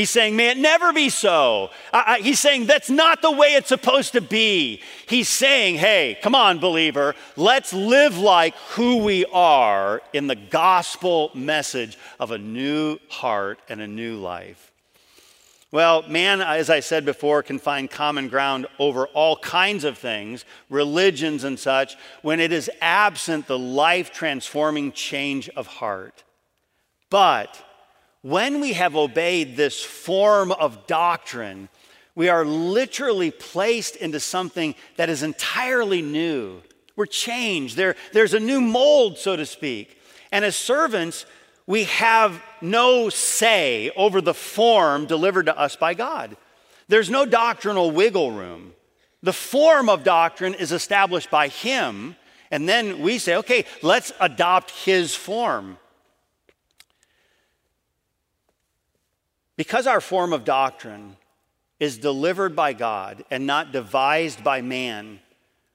He's 0.00 0.08
saying, 0.08 0.34
may 0.34 0.48
it 0.48 0.56
never 0.56 0.94
be 0.94 1.10
so. 1.10 1.68
he's 2.20 2.40
saying 2.40 2.64
that's 2.64 2.88
not 2.88 3.20
the 3.20 3.30
way 3.30 3.48
it's 3.48 3.68
supposed 3.68 4.12
to 4.12 4.22
be. 4.22 4.80
He's 5.06 5.28
saying, 5.28 5.74
hey, 5.74 6.16
come 6.22 6.34
on, 6.34 6.58
believer, 6.58 7.14
let's 7.36 7.74
live 7.74 8.16
like 8.16 8.54
who 8.70 9.04
we 9.04 9.26
are 9.26 10.00
in 10.14 10.26
the 10.26 10.36
gospel 10.36 11.30
message 11.34 11.98
of 12.18 12.30
a 12.30 12.38
new 12.38 12.98
heart 13.10 13.58
and 13.68 13.82
a 13.82 13.86
new 13.86 14.16
life. 14.16 14.72
Well, 15.70 16.08
man, 16.08 16.40
as 16.40 16.70
I 16.70 16.80
said 16.80 17.04
before, 17.04 17.42
can 17.42 17.58
find 17.58 17.90
common 17.90 18.28
ground 18.28 18.68
over 18.78 19.06
all 19.08 19.36
kinds 19.36 19.84
of 19.84 19.98
things, 19.98 20.46
religions 20.70 21.44
and 21.44 21.58
such, 21.58 21.94
when 22.22 22.40
it 22.40 22.52
is 22.52 22.70
absent 22.80 23.48
the 23.48 23.58
life 23.58 24.12
transforming 24.14 24.92
change 24.92 25.50
of 25.50 25.66
heart. 25.66 26.24
But 27.10 27.62
when 28.22 28.60
we 28.60 28.74
have 28.74 28.96
obeyed 28.96 29.56
this 29.56 29.82
form 29.82 30.52
of 30.52 30.86
doctrine, 30.86 31.68
we 32.14 32.28
are 32.28 32.44
literally 32.44 33.30
placed 33.30 33.96
into 33.96 34.20
something 34.20 34.74
that 34.96 35.08
is 35.08 35.22
entirely 35.22 36.02
new. 36.02 36.60
We're 36.96 37.06
changed. 37.06 37.76
There, 37.76 37.96
there's 38.12 38.34
a 38.34 38.40
new 38.40 38.60
mold, 38.60 39.16
so 39.16 39.36
to 39.36 39.46
speak. 39.46 39.96
And 40.32 40.44
as 40.44 40.56
servants, 40.56 41.24
we 41.66 41.84
have 41.84 42.42
no 42.60 43.08
say 43.08 43.90
over 43.96 44.20
the 44.20 44.34
form 44.34 45.06
delivered 45.06 45.46
to 45.46 45.58
us 45.58 45.76
by 45.76 45.94
God. 45.94 46.36
There's 46.88 47.08
no 47.08 47.24
doctrinal 47.24 47.90
wiggle 47.90 48.32
room. 48.32 48.74
The 49.22 49.32
form 49.32 49.88
of 49.88 50.02
doctrine 50.02 50.54
is 50.54 50.72
established 50.72 51.30
by 51.30 51.48
Him, 51.48 52.16
and 52.50 52.68
then 52.68 53.00
we 53.00 53.18
say, 53.18 53.36
okay, 53.36 53.64
let's 53.82 54.12
adopt 54.18 54.70
His 54.72 55.14
form. 55.14 55.78
Because 59.60 59.86
our 59.86 60.00
form 60.00 60.32
of 60.32 60.46
doctrine 60.46 61.18
is 61.78 61.98
delivered 61.98 62.56
by 62.56 62.72
God 62.72 63.26
and 63.30 63.46
not 63.46 63.72
devised 63.72 64.42
by 64.42 64.62
man, 64.62 65.20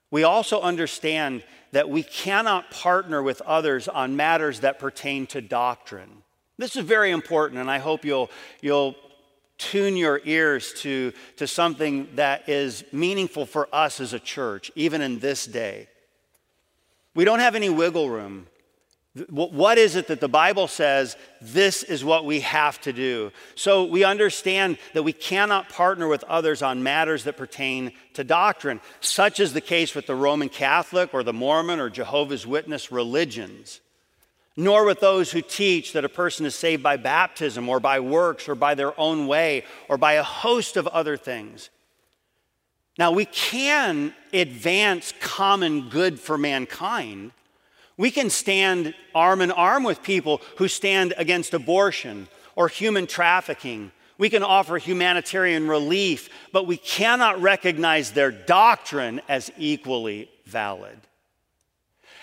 we 0.10 0.24
also 0.24 0.60
understand 0.60 1.44
that 1.72 1.88
we 1.88 2.02
cannot 2.02 2.72
partner 2.72 3.22
with 3.22 3.42
others 3.42 3.88
on 3.88 4.16
matters 4.16 4.62
that 4.62 4.80
pertain 4.80 5.28
to 5.28 5.40
doctrine. 5.40 6.24
This 6.58 6.76
is 6.76 6.84
very 6.84 7.12
important, 7.12 7.62
and 7.62 7.70
I 7.70 7.78
hope 7.78 8.04
you'll, 8.04 8.32
you'll 8.60 8.96
tune 9.60 9.96
your 9.96 10.20
ears 10.26 10.74
to, 10.78 11.14
to 11.36 11.46
something 11.46 12.10
that 12.16 12.50
is 12.50 12.84
meaningful 12.92 13.46
for 13.46 13.70
us 13.72 14.00
as 14.00 14.14
a 14.14 14.20
church, 14.20 14.72
even 14.74 15.04
in 15.04 15.20
this 15.20 15.46
day. 15.46 15.88
We 17.14 17.24
don't 17.24 17.38
have 17.38 17.54
any 17.54 17.70
wiggle 17.70 18.10
room 18.10 18.48
What 19.30 19.78
is 19.78 19.96
it 19.96 20.08
that 20.08 20.20
the 20.20 20.28
Bible 20.28 20.68
says 20.68 21.16
this 21.40 21.84
is 21.84 22.04
what 22.04 22.26
we 22.26 22.42
have 22.42 22.82
to 22.82 22.92
do? 22.92 23.32
So 23.56 23.86
we 23.86 24.04
understand 24.04 24.78
that 24.94 25.04
we 25.04 25.14
cannot 25.14 25.70
partner 25.70 26.10
with 26.10 26.26
others 26.26 26.62
on 26.62 26.84
matters 26.84 27.24
that 27.24 27.38
pertain 27.38 27.94
to 28.16 28.26
doctrine. 28.26 28.82
Such 29.00 29.40
is 29.40 29.54
the 29.54 29.62
case 29.62 29.96
with 29.96 30.06
the 30.06 30.16
Roman 30.16 30.50
Catholic 30.50 31.14
or 31.14 31.24
the 31.24 31.32
Mormon 31.32 31.80
or 31.80 31.90
Jehovah's 31.90 32.46
Witness 32.46 32.92
religions, 32.92 33.80
nor 34.58 34.84
with 34.84 35.00
those 35.00 35.32
who 35.32 35.42
teach 35.42 35.94
that 35.94 36.04
a 36.04 36.10
person 36.10 36.46
is 36.46 36.54
saved 36.54 36.84
by 36.84 36.98
baptism 36.98 37.70
or 37.70 37.80
by 37.80 38.02
works 38.02 38.50
or 38.50 38.56
by 38.56 38.76
their 38.76 39.00
own 39.00 39.28
way 39.28 39.64
or 39.88 39.98
by 39.98 40.14
a 40.14 40.24
host 40.24 40.76
of 40.76 40.88
other 40.88 41.16
things. 41.16 41.70
Now, 42.98 43.12
we 43.12 43.24
can 43.26 44.14
advance 44.34 45.14
common 45.22 45.88
good 45.88 46.20
for 46.20 46.38
mankind 46.38 47.32
we 47.98 48.12
can 48.12 48.30
stand 48.30 48.94
arm 49.14 49.42
in 49.42 49.52
arm 49.52 49.84
with 49.84 50.04
people 50.04 50.42
who 50.58 50.68
stand 50.68 51.14
against 51.18 51.54
abortion 51.54 52.28
or 52.56 52.68
human 52.68 53.08
trafficking. 53.08 53.92
We 54.18 54.30
can 54.30 54.44
offer 54.44 54.78
humanitarian 54.78 55.68
relief, 55.68 56.30
but 56.52 56.68
we 56.68 56.78
cannot 56.78 57.42
recognize 57.42 58.12
their 58.12 58.32
doctrine 58.32 59.22
as 59.28 59.52
equally 59.58 60.30
valid. 60.46 60.98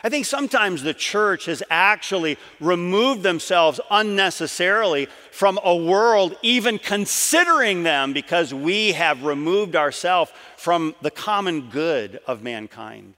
I 0.04 0.08
think 0.08 0.26
sometimes 0.26 0.82
the 0.82 0.94
church 0.94 1.44
has 1.44 1.62
actually 1.70 2.36
removed 2.58 3.22
themselves 3.22 3.78
unnecessarily 3.88 5.06
from 5.30 5.60
a 5.62 5.76
world, 5.76 6.36
even 6.42 6.78
considering 6.80 7.84
them, 7.84 8.12
because 8.12 8.52
we 8.52 8.92
have 8.92 9.22
removed 9.22 9.76
ourselves 9.76 10.32
from 10.56 10.96
the 11.02 11.10
common 11.10 11.70
good 11.70 12.18
of 12.26 12.42
mankind. 12.42 13.14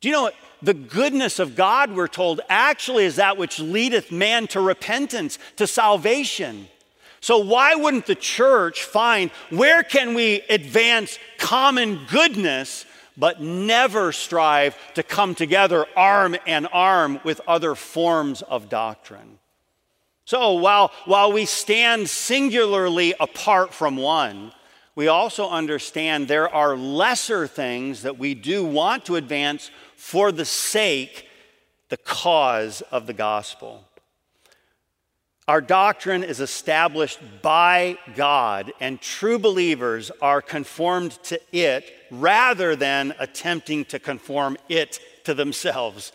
Do 0.00 0.08
you 0.08 0.12
know 0.12 0.22
what? 0.22 0.34
The 0.62 0.74
goodness 0.74 1.38
of 1.38 1.54
God, 1.54 1.94
we're 1.94 2.08
told, 2.08 2.40
actually 2.48 3.04
is 3.04 3.16
that 3.16 3.36
which 3.36 3.58
leadeth 3.58 4.10
man 4.10 4.46
to 4.48 4.60
repentance, 4.60 5.38
to 5.56 5.66
salvation. 5.66 6.68
So, 7.20 7.38
why 7.38 7.74
wouldn't 7.74 8.06
the 8.06 8.14
church 8.14 8.84
find 8.84 9.30
where 9.50 9.82
can 9.82 10.14
we 10.14 10.42
advance 10.48 11.18
common 11.38 12.00
goodness, 12.10 12.86
but 13.16 13.42
never 13.42 14.12
strive 14.12 14.76
to 14.94 15.02
come 15.02 15.34
together 15.34 15.86
arm 15.96 16.36
in 16.46 16.66
arm 16.66 17.20
with 17.24 17.40
other 17.48 17.74
forms 17.74 18.42
of 18.42 18.68
doctrine? 18.68 19.38
So, 20.24 20.52
while, 20.54 20.92
while 21.04 21.32
we 21.32 21.46
stand 21.46 22.08
singularly 22.08 23.14
apart 23.18 23.74
from 23.74 23.96
one, 23.96 24.52
we 24.96 25.08
also 25.08 25.48
understand 25.48 26.26
there 26.26 26.52
are 26.52 26.76
lesser 26.76 27.46
things 27.46 28.02
that 28.02 28.18
we 28.18 28.34
do 28.34 28.64
want 28.64 29.04
to 29.04 29.16
advance 29.16 29.70
for 30.06 30.30
the 30.30 30.44
sake, 30.44 31.26
the 31.88 31.96
cause 31.96 32.80
of 32.92 33.08
the 33.08 33.12
gospel. 33.12 33.82
Our 35.48 35.60
doctrine 35.60 36.22
is 36.22 36.38
established 36.38 37.18
by 37.42 37.98
God, 38.14 38.72
and 38.78 39.00
true 39.00 39.36
believers 39.36 40.12
are 40.22 40.40
conformed 40.40 41.20
to 41.24 41.40
it 41.50 41.92
rather 42.12 42.76
than 42.76 43.16
attempting 43.18 43.84
to 43.86 43.98
conform 43.98 44.56
it 44.68 45.00
to 45.24 45.34
themselves. 45.34 46.12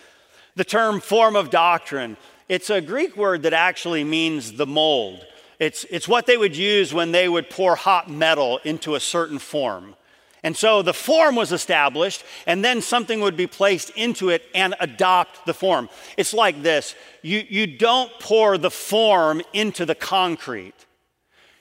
The 0.55 0.63
term 0.63 1.01
form 1.01 1.35
of 1.35 1.49
doctrine, 1.49 2.15
it's 2.47 2.69
a 2.69 2.79
Greek 2.79 3.17
word 3.17 3.43
that 3.43 3.53
actually 3.53 4.05
means 4.05 4.53
the 4.53 4.65
mold. 4.65 5.19
It's, 5.59 5.83
it's 5.89 6.07
what 6.07 6.27
they 6.27 6.37
would 6.37 6.55
use 6.55 6.93
when 6.93 7.11
they 7.11 7.27
would 7.27 7.49
pour 7.49 7.75
hot 7.75 8.09
metal 8.09 8.61
into 8.63 8.95
a 8.95 9.01
certain 9.01 9.37
form. 9.37 9.95
And 10.43 10.57
so 10.57 10.81
the 10.81 10.93
form 10.93 11.35
was 11.35 11.51
established, 11.51 12.23
and 12.47 12.65
then 12.65 12.81
something 12.81 13.21
would 13.21 13.37
be 13.37 13.45
placed 13.45 13.91
into 13.91 14.29
it 14.29 14.43
and 14.55 14.73
adopt 14.79 15.45
the 15.45 15.53
form. 15.53 15.87
It's 16.17 16.33
like 16.33 16.63
this 16.63 16.95
you, 17.21 17.43
you 17.47 17.67
don't 17.67 18.11
pour 18.19 18.57
the 18.57 18.71
form 18.71 19.41
into 19.53 19.85
the 19.85 19.95
concrete, 19.95 20.73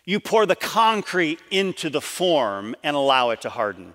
you 0.05 0.19
pour 0.19 0.47
the 0.47 0.57
concrete 0.57 1.41
into 1.51 1.91
the 1.91 2.01
form 2.01 2.75
and 2.83 2.97
allow 2.97 3.31
it 3.31 3.43
to 3.43 3.51
harden. 3.51 3.95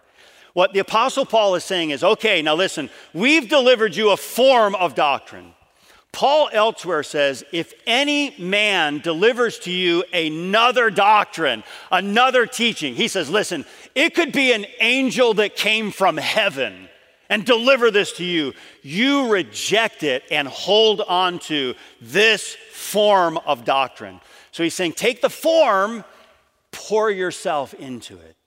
What 0.54 0.72
the 0.72 0.80
Apostle 0.80 1.26
Paul 1.26 1.56
is 1.56 1.66
saying 1.66 1.90
is 1.90 2.04
okay, 2.04 2.42
now 2.42 2.56
listen, 2.56 2.90
we've 3.14 3.50
delivered 3.50 3.96
you 3.96 4.12
a 4.12 4.18
form 4.18 4.76
of 4.76 4.96
doctrine. 4.96 5.54
Paul 6.16 6.50
elsewhere 6.54 7.04
says, 7.04 7.44
if 7.52 7.74
any 7.86 8.34
man 8.40 9.00
delivers 9.00 9.60
to 9.60 9.72
you 9.72 10.06
another 10.14 10.90
doctrine, 10.90 11.66
another 11.92 12.46
teaching, 12.46 12.96
he 12.96 13.10
says, 13.10 13.30
listen, 13.30 13.66
it 13.96 14.16
could 14.16 14.32
be 14.32 14.54
an 14.54 14.66
angel 14.80 15.34
that 15.34 15.58
came 15.58 15.92
from 15.92 16.16
heaven 16.16 16.88
and 17.30 17.46
deliver 17.46 17.92
this 17.92 18.14
to 18.14 18.24
you. 18.24 18.54
You 18.82 19.30
reject 19.30 20.04
it 20.04 20.24
and 20.32 20.48
hold 20.48 21.02
on 21.02 21.40
to 21.40 21.76
this 22.00 22.56
form 22.72 23.38
of 23.40 23.66
doctrine. 23.66 24.22
So 24.54 24.64
he's 24.64 24.74
saying, 24.74 24.94
take 24.94 25.20
the 25.22 25.30
form, 25.30 26.06
pour 26.72 27.12
yourself 27.12 27.74
into 27.74 28.18
it 28.18 28.38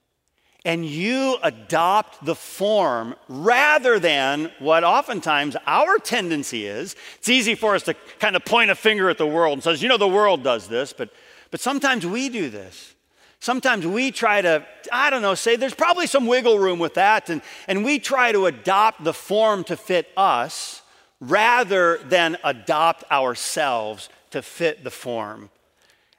and 0.64 0.84
you 0.84 1.36
adopt 1.42 2.24
the 2.24 2.34
form 2.34 3.14
rather 3.28 3.98
than 3.98 4.50
what 4.58 4.84
oftentimes 4.84 5.56
our 5.66 5.98
tendency 5.98 6.66
is. 6.66 6.96
It's 7.18 7.28
easy 7.28 7.54
for 7.54 7.74
us 7.74 7.84
to 7.84 7.94
kind 8.18 8.36
of 8.36 8.44
point 8.44 8.70
a 8.70 8.74
finger 8.74 9.08
at 9.08 9.18
the 9.18 9.26
world 9.26 9.54
and 9.54 9.62
says, 9.62 9.82
you 9.82 9.88
know, 9.88 9.96
the 9.96 10.08
world 10.08 10.42
does 10.42 10.68
this, 10.68 10.92
but, 10.92 11.10
but 11.50 11.60
sometimes 11.60 12.04
we 12.04 12.28
do 12.28 12.50
this. 12.50 12.94
Sometimes 13.40 13.86
we 13.86 14.10
try 14.10 14.42
to, 14.42 14.66
I 14.92 15.10
don't 15.10 15.22
know, 15.22 15.34
say 15.34 15.54
there's 15.54 15.74
probably 15.74 16.08
some 16.08 16.26
wiggle 16.26 16.58
room 16.58 16.80
with 16.80 16.94
that, 16.94 17.30
and, 17.30 17.40
and 17.68 17.84
we 17.84 18.00
try 18.00 18.32
to 18.32 18.46
adopt 18.46 19.04
the 19.04 19.14
form 19.14 19.62
to 19.64 19.76
fit 19.76 20.08
us 20.16 20.82
rather 21.20 21.98
than 21.98 22.36
adopt 22.42 23.04
ourselves 23.12 24.08
to 24.30 24.42
fit 24.42 24.82
the 24.82 24.90
form. 24.90 25.50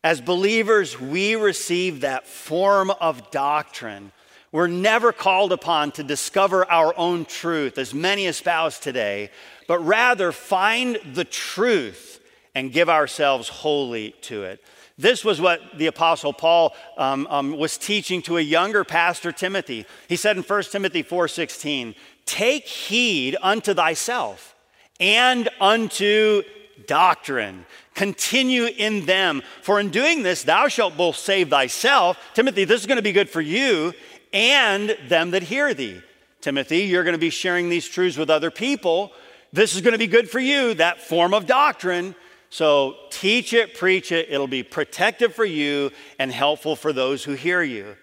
As 0.01 0.21
believers, 0.21 0.99
we 0.99 1.35
receive 1.35 2.01
that 2.01 2.25
form 2.25 2.89
of 2.89 3.31
doctrine 3.31 4.13
we're 4.51 4.67
never 4.67 5.11
called 5.11 5.51
upon 5.51 5.91
to 5.91 6.03
discover 6.03 6.69
our 6.69 6.97
own 6.97 7.25
truth, 7.25 7.77
as 7.77 7.93
many 7.93 8.25
espouse 8.25 8.79
today, 8.79 9.29
but 9.67 9.79
rather 9.79 10.31
find 10.31 10.97
the 11.13 11.25
truth 11.25 12.19
and 12.55 12.71
give 12.71 12.89
ourselves 12.89 13.47
wholly 13.47 14.15
to 14.21 14.43
it. 14.43 14.63
This 14.97 15.23
was 15.23 15.39
what 15.39 15.61
the 15.77 15.85
Apostle 15.85 16.33
Paul 16.33 16.75
um, 16.97 17.25
um, 17.29 17.57
was 17.57 17.77
teaching 17.77 18.21
to 18.23 18.37
a 18.37 18.41
younger 18.41 18.83
pastor, 18.83 19.31
Timothy. 19.31 19.85
He 20.07 20.17
said 20.17 20.35
in 20.35 20.43
1 20.43 20.71
Timothy 20.71 21.03
4:16, 21.03 21.95
"Take 22.25 22.67
heed 22.67 23.37
unto 23.41 23.73
thyself 23.73 24.55
and 24.99 25.47
unto 25.61 26.43
doctrine. 26.87 27.65
Continue 27.93 28.65
in 28.65 29.05
them, 29.05 29.41
for 29.61 29.79
in 29.79 29.89
doing 29.89 30.23
this 30.23 30.43
thou 30.43 30.67
shalt 30.67 30.97
both 30.97 31.15
save 31.15 31.49
thyself. 31.49 32.17
Timothy, 32.33 32.63
this 32.63 32.81
is 32.81 32.87
going 32.87 32.97
to 32.97 33.01
be 33.01 33.11
good 33.11 33.29
for 33.29 33.41
you, 33.41 33.93
and 34.33 34.95
them 35.07 35.31
that 35.31 35.43
hear 35.43 35.73
thee. 35.73 36.01
Timothy, 36.41 36.79
you're 36.79 37.03
going 37.03 37.13
to 37.13 37.19
be 37.19 37.29
sharing 37.29 37.69
these 37.69 37.87
truths 37.87 38.17
with 38.17 38.29
other 38.29 38.51
people. 38.51 39.11
This 39.51 39.75
is 39.75 39.81
going 39.81 39.93
to 39.93 39.97
be 39.97 40.07
good 40.07 40.29
for 40.29 40.39
you, 40.39 40.73
that 40.75 41.01
form 41.01 41.33
of 41.33 41.45
doctrine. 41.45 42.15
So 42.49 42.95
teach 43.09 43.53
it, 43.53 43.75
preach 43.75 44.11
it. 44.11 44.27
It'll 44.29 44.47
be 44.47 44.63
protective 44.63 45.35
for 45.35 45.45
you 45.45 45.91
and 46.17 46.31
helpful 46.31 46.75
for 46.75 46.93
those 46.93 47.23
who 47.23 47.33
hear 47.33 47.61
you. 47.61 47.95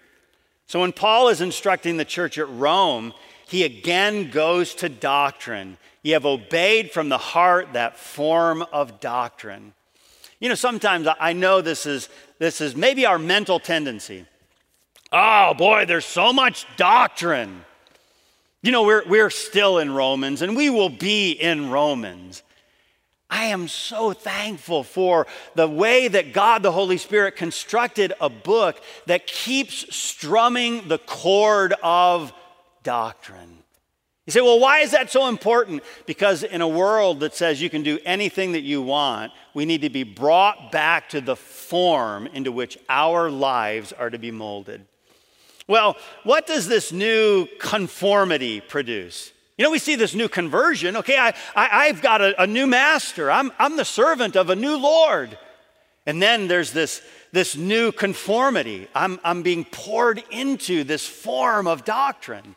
So 0.67 0.81
when 0.81 0.91
Paul 0.91 1.29
is 1.29 1.41
instructing 1.41 1.97
the 1.97 2.05
church 2.05 2.37
at 2.37 2.49
Rome, 2.49 3.13
he 3.47 3.63
again 3.63 4.29
goes 4.29 4.75
to 4.75 4.89
doctrine. 4.89 5.77
You 6.03 6.13
have 6.13 6.25
obeyed 6.25 6.91
from 6.91 7.09
the 7.09 7.17
heart 7.17 7.73
that 7.73 7.97
form 7.97 8.63
of 8.71 8.99
doctrine. 8.99 9.73
You 10.39 10.49
know, 10.49 10.55
sometimes 10.55 11.07
I 11.19 11.33
know 11.33 11.61
this 11.61 11.85
is, 11.85 12.09
this 12.37 12.61
is 12.61 12.75
maybe 12.75 13.05
our 13.05 13.17
mental 13.17 13.59
tendency. 13.59 14.25
Oh 15.11 15.53
boy, 15.53 15.85
there's 15.85 16.05
so 16.05 16.33
much 16.33 16.65
doctrine. 16.75 17.63
You 18.61 18.71
know, 18.71 18.83
we're, 18.83 19.07
we're 19.07 19.29
still 19.29 19.77
in 19.77 19.91
Romans 19.91 20.41
and 20.41 20.55
we 20.55 20.69
will 20.69 20.89
be 20.89 21.31
in 21.31 21.69
Romans. 21.69 22.43
I 23.29 23.45
am 23.45 23.67
so 23.67 24.13
thankful 24.13 24.83
for 24.83 25.27
the 25.55 25.67
way 25.67 26.07
that 26.07 26.33
God 26.33 26.63
the 26.63 26.71
Holy 26.71 26.97
Spirit 26.97 27.35
constructed 27.35 28.13
a 28.21 28.29
book 28.29 28.81
that 29.05 29.27
keeps 29.27 29.93
strumming 29.95 30.87
the 30.87 30.97
chord 30.97 31.73
of 31.83 32.33
doctrine. 32.83 33.57
You 34.25 34.31
say, 34.31 34.41
well, 34.41 34.59
why 34.59 34.79
is 34.79 34.91
that 34.91 35.09
so 35.09 35.29
important? 35.29 35.83
Because 36.05 36.43
in 36.43 36.61
a 36.61 36.67
world 36.67 37.21
that 37.21 37.33
says 37.33 37.61
you 37.61 37.69
can 37.69 37.83
do 37.83 37.99
anything 38.05 38.53
that 38.53 38.63
you 38.63 38.81
want, 38.81 39.31
we 39.53 39.65
need 39.65 39.81
to 39.81 39.89
be 39.89 40.03
brought 40.03 40.71
back 40.71 41.09
to 41.09 41.21
the 41.21 41.35
form 41.35 42.27
into 42.27 42.51
which 42.51 42.77
our 42.89 43.29
lives 43.29 43.93
are 43.93 44.09
to 44.09 44.19
be 44.19 44.31
molded. 44.31 44.85
Well, 45.67 45.97
what 46.23 46.47
does 46.47 46.67
this 46.67 46.91
new 46.91 47.47
conformity 47.59 48.61
produce? 48.61 49.33
You 49.57 49.65
know, 49.65 49.71
we 49.71 49.79
see 49.79 49.95
this 49.95 50.15
new 50.15 50.29
conversion. 50.29 50.95
Okay, 50.97 51.17
I, 51.17 51.33
I, 51.55 51.87
have 51.87 52.01
got 52.01 52.21
a, 52.21 52.43
a 52.43 52.47
new 52.47 52.67
master, 52.67 53.29
I'm, 53.29 53.51
I'm 53.59 53.75
the 53.75 53.85
servant 53.85 54.35
of 54.35 54.49
a 54.49 54.55
new 54.55 54.77
Lord. 54.77 55.37
And 56.05 56.21
then 56.21 56.47
there's 56.47 56.71
this, 56.71 57.01
this 57.33 57.57
new 57.57 57.91
conformity. 57.91 58.87
I'm, 58.95 59.19
I'm 59.25 59.41
being 59.43 59.65
poured 59.65 60.23
into 60.31 60.85
this 60.85 61.05
form 61.05 61.67
of 61.67 61.83
doctrine. 61.83 62.55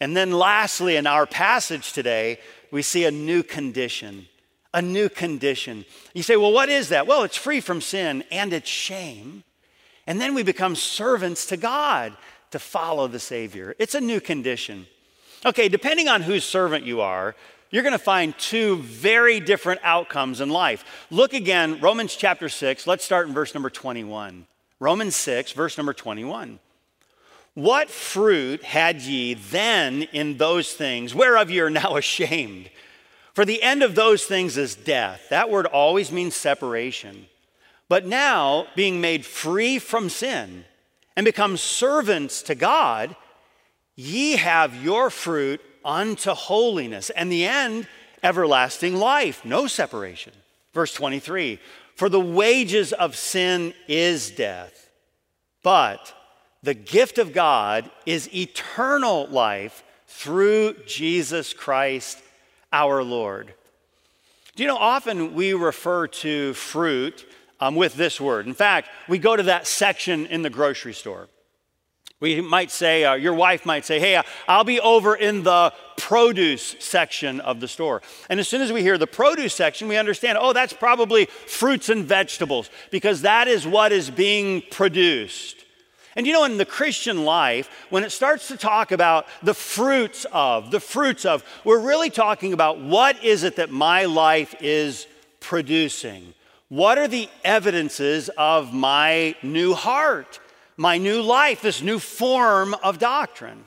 And 0.00 0.16
then, 0.16 0.30
lastly, 0.30 0.96
in 0.96 1.06
our 1.06 1.26
passage 1.26 1.92
today, 1.92 2.38
we 2.70 2.80
see 2.82 3.04
a 3.04 3.10
new 3.10 3.42
condition. 3.42 4.26
a 4.72 4.80
new 4.80 5.08
condition. 5.08 5.84
You 6.14 6.22
say, 6.22 6.36
well, 6.36 6.52
what 6.52 6.68
is 6.68 6.90
that? 6.90 7.06
Well, 7.06 7.24
it's 7.24 7.36
free 7.36 7.60
from 7.60 7.80
sin 7.80 8.24
and 8.30 8.52
it's 8.52 8.68
shame. 8.68 9.44
And 10.06 10.20
then 10.20 10.34
we 10.34 10.42
become 10.42 10.76
servants 10.76 11.46
to 11.46 11.56
God 11.56 12.16
to 12.50 12.58
follow 12.58 13.08
the 13.08 13.18
Savior. 13.20 13.74
It's 13.78 13.94
a 13.94 14.00
new 14.00 14.20
condition. 14.20 14.86
Okay, 15.46 15.68
depending 15.68 16.08
on 16.08 16.22
whose 16.22 16.44
servant 16.44 16.84
you 16.84 17.00
are, 17.00 17.34
you're 17.70 17.82
going 17.82 17.92
to 17.92 17.98
find 17.98 18.36
two 18.38 18.76
very 18.78 19.40
different 19.40 19.80
outcomes 19.84 20.40
in 20.40 20.48
life. 20.48 21.06
Look 21.10 21.34
again, 21.34 21.80
Romans 21.80 22.16
chapter 22.16 22.48
6. 22.48 22.86
Let's 22.86 23.04
start 23.04 23.28
in 23.28 23.34
verse 23.34 23.54
number 23.54 23.70
21. 23.70 24.46
Romans 24.80 25.16
6, 25.16 25.52
verse 25.52 25.76
number 25.76 25.92
21. 25.92 26.58
What 27.54 27.90
fruit 27.90 28.62
had 28.62 29.02
ye 29.02 29.34
then 29.34 30.02
in 30.12 30.38
those 30.38 30.72
things 30.72 31.14
whereof 31.14 31.50
ye 31.50 31.60
are 31.60 31.70
now 31.70 31.96
ashamed? 31.96 32.70
For 33.34 33.44
the 33.44 33.62
end 33.62 33.82
of 33.82 33.94
those 33.94 34.24
things 34.24 34.56
is 34.56 34.74
death. 34.74 35.28
That 35.30 35.50
word 35.50 35.66
always 35.66 36.10
means 36.10 36.34
separation. 36.34 37.26
But 37.88 38.06
now, 38.06 38.66
being 38.76 39.00
made 39.00 39.24
free 39.24 39.78
from 39.78 40.08
sin 40.08 40.64
and 41.18 41.24
become 41.24 41.56
servants 41.56 42.42
to 42.42 42.54
God, 42.54 43.16
ye 43.96 44.36
have 44.36 44.84
your 44.84 45.10
fruit 45.10 45.60
unto 45.84 46.30
holiness, 46.30 47.10
and 47.10 47.32
the 47.32 47.44
end, 47.44 47.88
everlasting 48.22 48.94
life, 48.94 49.44
no 49.44 49.66
separation. 49.66 50.32
Verse 50.72 50.94
23 50.94 51.58
For 51.96 52.08
the 52.08 52.20
wages 52.20 52.92
of 52.92 53.16
sin 53.16 53.74
is 53.88 54.30
death, 54.30 54.90
but 55.64 56.14
the 56.62 56.74
gift 56.74 57.18
of 57.18 57.32
God 57.32 57.90
is 58.06 58.32
eternal 58.32 59.26
life 59.26 59.82
through 60.06 60.74
Jesus 60.86 61.52
Christ 61.52 62.22
our 62.72 63.02
Lord. 63.02 63.52
Do 64.54 64.62
you 64.62 64.68
know, 64.68 64.76
often 64.76 65.34
we 65.34 65.52
refer 65.52 66.06
to 66.06 66.54
fruit 66.54 67.26
um, 67.60 67.74
with 67.74 67.94
this 67.94 68.20
word. 68.20 68.46
In 68.46 68.54
fact, 68.54 68.88
we 69.08 69.18
go 69.18 69.36
to 69.36 69.42
that 69.44 69.66
section 69.66 70.26
in 70.26 70.42
the 70.42 70.50
grocery 70.50 70.94
store. 70.94 71.28
We 72.20 72.40
might 72.40 72.72
say, 72.72 73.04
uh, 73.04 73.14
your 73.14 73.34
wife 73.34 73.64
might 73.64 73.84
say, 73.84 74.00
hey, 74.00 74.16
uh, 74.16 74.24
I'll 74.48 74.64
be 74.64 74.80
over 74.80 75.14
in 75.14 75.44
the 75.44 75.72
produce 75.96 76.74
section 76.80 77.38
of 77.40 77.60
the 77.60 77.68
store. 77.68 78.02
And 78.28 78.40
as 78.40 78.48
soon 78.48 78.60
as 78.60 78.72
we 78.72 78.82
hear 78.82 78.98
the 78.98 79.06
produce 79.06 79.54
section, 79.54 79.86
we 79.86 79.96
understand, 79.96 80.36
oh, 80.40 80.52
that's 80.52 80.72
probably 80.72 81.26
fruits 81.26 81.88
and 81.88 82.04
vegetables, 82.04 82.70
because 82.90 83.22
that 83.22 83.46
is 83.46 83.66
what 83.66 83.92
is 83.92 84.10
being 84.10 84.62
produced. 84.70 85.64
And 86.16 86.26
you 86.26 86.32
know, 86.32 86.42
in 86.42 86.58
the 86.58 86.66
Christian 86.66 87.24
life, 87.24 87.70
when 87.90 88.02
it 88.02 88.10
starts 88.10 88.48
to 88.48 88.56
talk 88.56 88.90
about 88.90 89.26
the 89.40 89.54
fruits 89.54 90.26
of, 90.32 90.72
the 90.72 90.80
fruits 90.80 91.24
of, 91.24 91.44
we're 91.62 91.78
really 91.78 92.10
talking 92.10 92.52
about 92.52 92.80
what 92.80 93.22
is 93.22 93.44
it 93.44 93.54
that 93.56 93.70
my 93.70 94.06
life 94.06 94.56
is 94.60 95.06
producing? 95.38 96.34
What 96.68 96.98
are 96.98 97.08
the 97.08 97.28
evidences 97.44 98.28
of 98.36 98.74
my 98.74 99.34
new 99.42 99.74
heart? 99.74 100.40
my 100.78 100.96
new 100.96 101.20
life, 101.20 101.60
this 101.60 101.82
new 101.82 101.98
form 101.98 102.74
of 102.82 102.98
doctrine. 102.98 103.64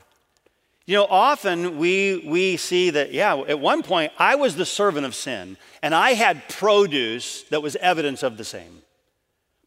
You 0.86 0.96
know, 0.96 1.06
often 1.08 1.78
we, 1.78 2.24
we 2.26 2.56
see 2.56 2.90
that, 2.90 3.12
yeah, 3.12 3.36
at 3.36 3.60
one 3.60 3.82
point 3.82 4.12
I 4.18 4.34
was 4.34 4.56
the 4.56 4.66
servant 4.66 5.06
of 5.06 5.14
sin 5.14 5.56
and 5.82 5.94
I 5.94 6.14
had 6.14 6.48
produce 6.48 7.42
that 7.44 7.62
was 7.62 7.76
evidence 7.76 8.22
of 8.24 8.36
the 8.36 8.44
same. 8.44 8.82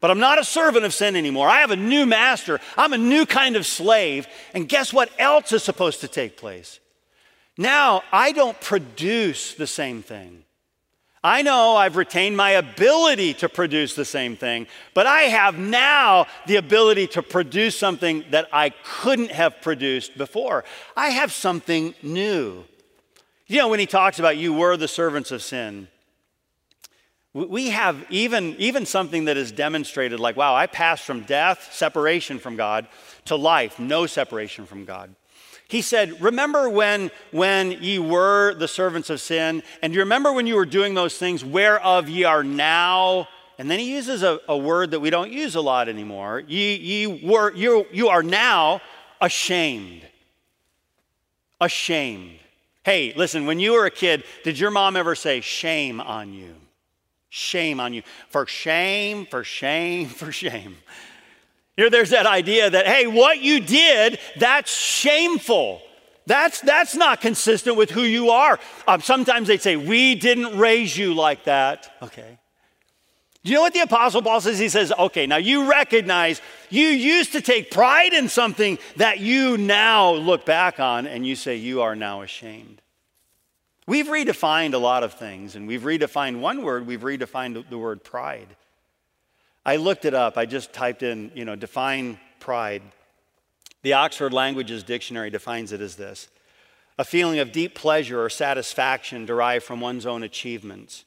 But 0.01 0.11
I'm 0.11 0.19
not 0.19 0.39
a 0.39 0.43
servant 0.43 0.85
of 0.85 0.93
sin 0.93 1.15
anymore. 1.15 1.47
I 1.47 1.61
have 1.61 1.71
a 1.71 1.77
new 1.77 2.05
master. 2.05 2.59
I'm 2.75 2.93
a 2.93 2.97
new 2.97 3.25
kind 3.25 3.55
of 3.55 3.65
slave. 3.65 4.27
And 4.53 4.67
guess 4.67 4.91
what 4.91 5.09
else 5.17 5.51
is 5.53 5.63
supposed 5.63 6.01
to 6.01 6.07
take 6.07 6.37
place? 6.37 6.79
Now 7.57 8.01
I 8.11 8.31
don't 8.31 8.59
produce 8.59 9.53
the 9.53 9.67
same 9.67 10.01
thing. 10.01 10.44
I 11.25 11.41
know 11.41 11.75
I've 11.75 11.95
retained 11.95 12.37
my 12.37 12.51
ability 12.51 13.33
to 13.35 13.49
produce 13.49 13.95
the 13.95 14.05
same 14.05 14.37
thing, 14.37 14.67
but 14.93 15.07
I 15.07 15.21
have 15.21 15.57
now 15.57 16.27
the 16.45 16.57
ability 16.57 17.07
to 17.07 17.23
produce 17.23 17.75
something 17.75 18.23
that 18.29 18.47
I 18.53 18.69
couldn't 18.69 19.31
have 19.31 19.59
produced 19.59 20.19
before. 20.19 20.65
I 20.95 21.09
have 21.09 21.31
something 21.31 21.95
new. 22.03 22.63
You 23.47 23.57
know, 23.57 23.69
when 23.69 23.79
he 23.79 23.87
talks 23.87 24.19
about 24.19 24.37
you 24.37 24.53
were 24.53 24.77
the 24.77 24.87
servants 24.87 25.31
of 25.31 25.41
sin, 25.41 25.87
we 27.33 27.69
have 27.71 28.05
even, 28.11 28.55
even 28.59 28.85
something 28.85 29.25
that 29.25 29.35
is 29.35 29.51
demonstrated 29.51 30.19
like, 30.19 30.37
wow, 30.37 30.53
I 30.53 30.67
passed 30.67 31.05
from 31.05 31.21
death, 31.21 31.73
separation 31.73 32.37
from 32.37 32.55
God, 32.55 32.85
to 33.25 33.35
life, 33.35 33.79
no 33.79 34.05
separation 34.05 34.67
from 34.67 34.85
God. 34.85 35.15
He 35.67 35.81
said, 35.81 36.21
Remember 36.21 36.69
when, 36.69 37.11
when 37.31 37.71
ye 37.71 37.99
were 37.99 38.53
the 38.53 38.67
servants 38.67 39.09
of 39.09 39.19
sin, 39.19 39.63
and 39.81 39.93
you 39.93 39.99
remember 39.99 40.31
when 40.31 40.47
you 40.47 40.55
were 40.55 40.65
doing 40.65 40.93
those 40.93 41.17
things 41.17 41.43
whereof 41.43 42.07
ye 42.07 42.23
are 42.23 42.43
now. 42.43 43.27
And 43.57 43.71
then 43.71 43.79
he 43.79 43.93
uses 43.93 44.21
a, 44.21 44.39
a 44.47 44.57
word 44.57 44.91
that 44.91 44.99
we 44.99 45.09
don't 45.09 45.31
use 45.31 45.55
a 45.55 45.61
lot 45.61 45.87
anymore. 45.87 46.43
Ye, 46.45 46.75
ye 46.75 47.07
were, 47.07 47.53
you, 47.53 47.85
you 47.91 48.09
are 48.09 48.21
now 48.21 48.81
ashamed. 49.21 50.05
Ashamed. 51.61 52.39
Hey, 52.83 53.13
listen, 53.15 53.45
when 53.47 53.59
you 53.59 53.73
were 53.73 53.85
a 53.85 53.91
kid, 53.91 54.23
did 54.43 54.59
your 54.59 54.71
mom 54.71 54.95
ever 54.95 55.15
say, 55.15 55.41
shame 55.41 55.99
on 56.01 56.33
you? 56.33 56.53
Shame 57.29 57.79
on 57.79 57.93
you. 57.93 58.03
For 58.29 58.45
shame, 58.45 59.25
for 59.25 59.43
shame, 59.43 60.07
for 60.09 60.31
shame. 60.31 60.77
You 61.77 61.85
know, 61.85 61.89
there's 61.89 62.11
that 62.11 62.25
idea 62.25 62.69
that, 62.69 62.87
hey, 62.87 63.05
what 63.05 63.41
you 63.41 63.59
did, 63.59 64.19
that's 64.37 64.73
shameful. 64.73 65.81
That's, 66.25 66.61
that's 66.61 66.95
not 66.95 67.21
consistent 67.21 67.75
with 67.75 67.91
who 67.91 68.01
you 68.01 68.29
are. 68.29 68.59
Um, 68.87 69.01
sometimes 69.01 69.47
they'd 69.47 69.61
say, 69.61 69.75
we 69.75 70.15
didn't 70.15 70.57
raise 70.57 70.97
you 70.97 71.13
like 71.13 71.43
that. 71.43 71.93
Okay. 72.01 72.39
Do 73.43 73.51
you 73.51 73.57
know 73.57 73.61
what 73.61 73.73
the 73.73 73.81
Apostle 73.81 74.23
Paul 74.23 74.41
says? 74.41 74.57
He 74.57 74.69
says, 74.69 74.91
okay, 74.97 75.27
now 75.27 75.37
you 75.37 75.69
recognize 75.69 76.41
you 76.71 76.87
used 76.87 77.33
to 77.33 77.41
take 77.41 77.69
pride 77.69 78.13
in 78.13 78.27
something 78.27 78.79
that 78.95 79.19
you 79.19 79.55
now 79.57 80.13
look 80.13 80.45
back 80.45 80.79
on 80.79 81.05
and 81.05 81.27
you 81.27 81.35
say 81.35 81.57
you 81.57 81.83
are 81.83 81.95
now 81.95 82.23
ashamed. 82.23 82.81
We've 83.85 84.07
redefined 84.07 84.73
a 84.73 84.79
lot 84.79 85.03
of 85.03 85.13
things, 85.13 85.55
and 85.55 85.67
we've 85.67 85.83
redefined 85.83 86.39
one 86.39 86.63
word, 86.63 86.87
we've 86.87 87.01
redefined 87.01 87.69
the 87.69 87.77
word 87.77 88.03
pride. 88.03 88.47
I 89.65 89.77
looked 89.77 90.05
it 90.05 90.13
up. 90.13 90.37
I 90.37 90.45
just 90.45 90.73
typed 90.73 91.01
in, 91.01 91.31
you 91.33 91.43
know, 91.43 91.55
define 91.55 92.19
pride. 92.39 92.83
The 93.81 93.93
Oxford 93.93 94.33
Languages 94.33 94.83
Dictionary 94.83 95.29
defines 95.29 95.71
it 95.71 95.81
as 95.81 95.95
this 95.95 96.27
a 96.97 97.03
feeling 97.03 97.39
of 97.39 97.51
deep 97.51 97.75
pleasure 97.75 98.23
or 98.23 98.29
satisfaction 98.29 99.25
derived 99.25 99.65
from 99.65 99.81
one's 99.81 100.05
own 100.05 100.23
achievements. 100.23 101.03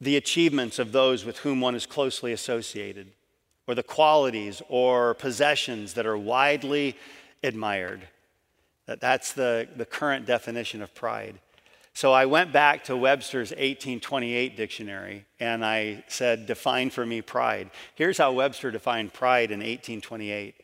The 0.00 0.16
achievements 0.16 0.78
of 0.78 0.92
those 0.92 1.24
with 1.24 1.38
whom 1.38 1.60
one 1.60 1.74
is 1.74 1.86
closely 1.86 2.32
associated, 2.32 3.12
or 3.66 3.74
the 3.74 3.82
qualities 3.82 4.62
or 4.68 5.14
possessions 5.14 5.94
that 5.94 6.06
are 6.06 6.16
widely 6.16 6.96
admired. 7.42 8.06
That's 8.86 9.32
the, 9.32 9.68
the 9.74 9.86
current 9.86 10.26
definition 10.26 10.80
of 10.80 10.94
pride. 10.94 11.38
So 11.96 12.12
I 12.12 12.26
went 12.26 12.52
back 12.52 12.84
to 12.84 12.94
Webster's 12.94 13.52
1828 13.52 14.54
dictionary 14.54 15.24
and 15.40 15.64
I 15.64 16.04
said, 16.08 16.44
Define 16.44 16.90
for 16.90 17.06
me 17.06 17.22
pride. 17.22 17.70
Here's 17.94 18.18
how 18.18 18.32
Webster 18.32 18.70
defined 18.70 19.14
pride 19.14 19.50
in 19.50 19.60
1828 19.60 20.56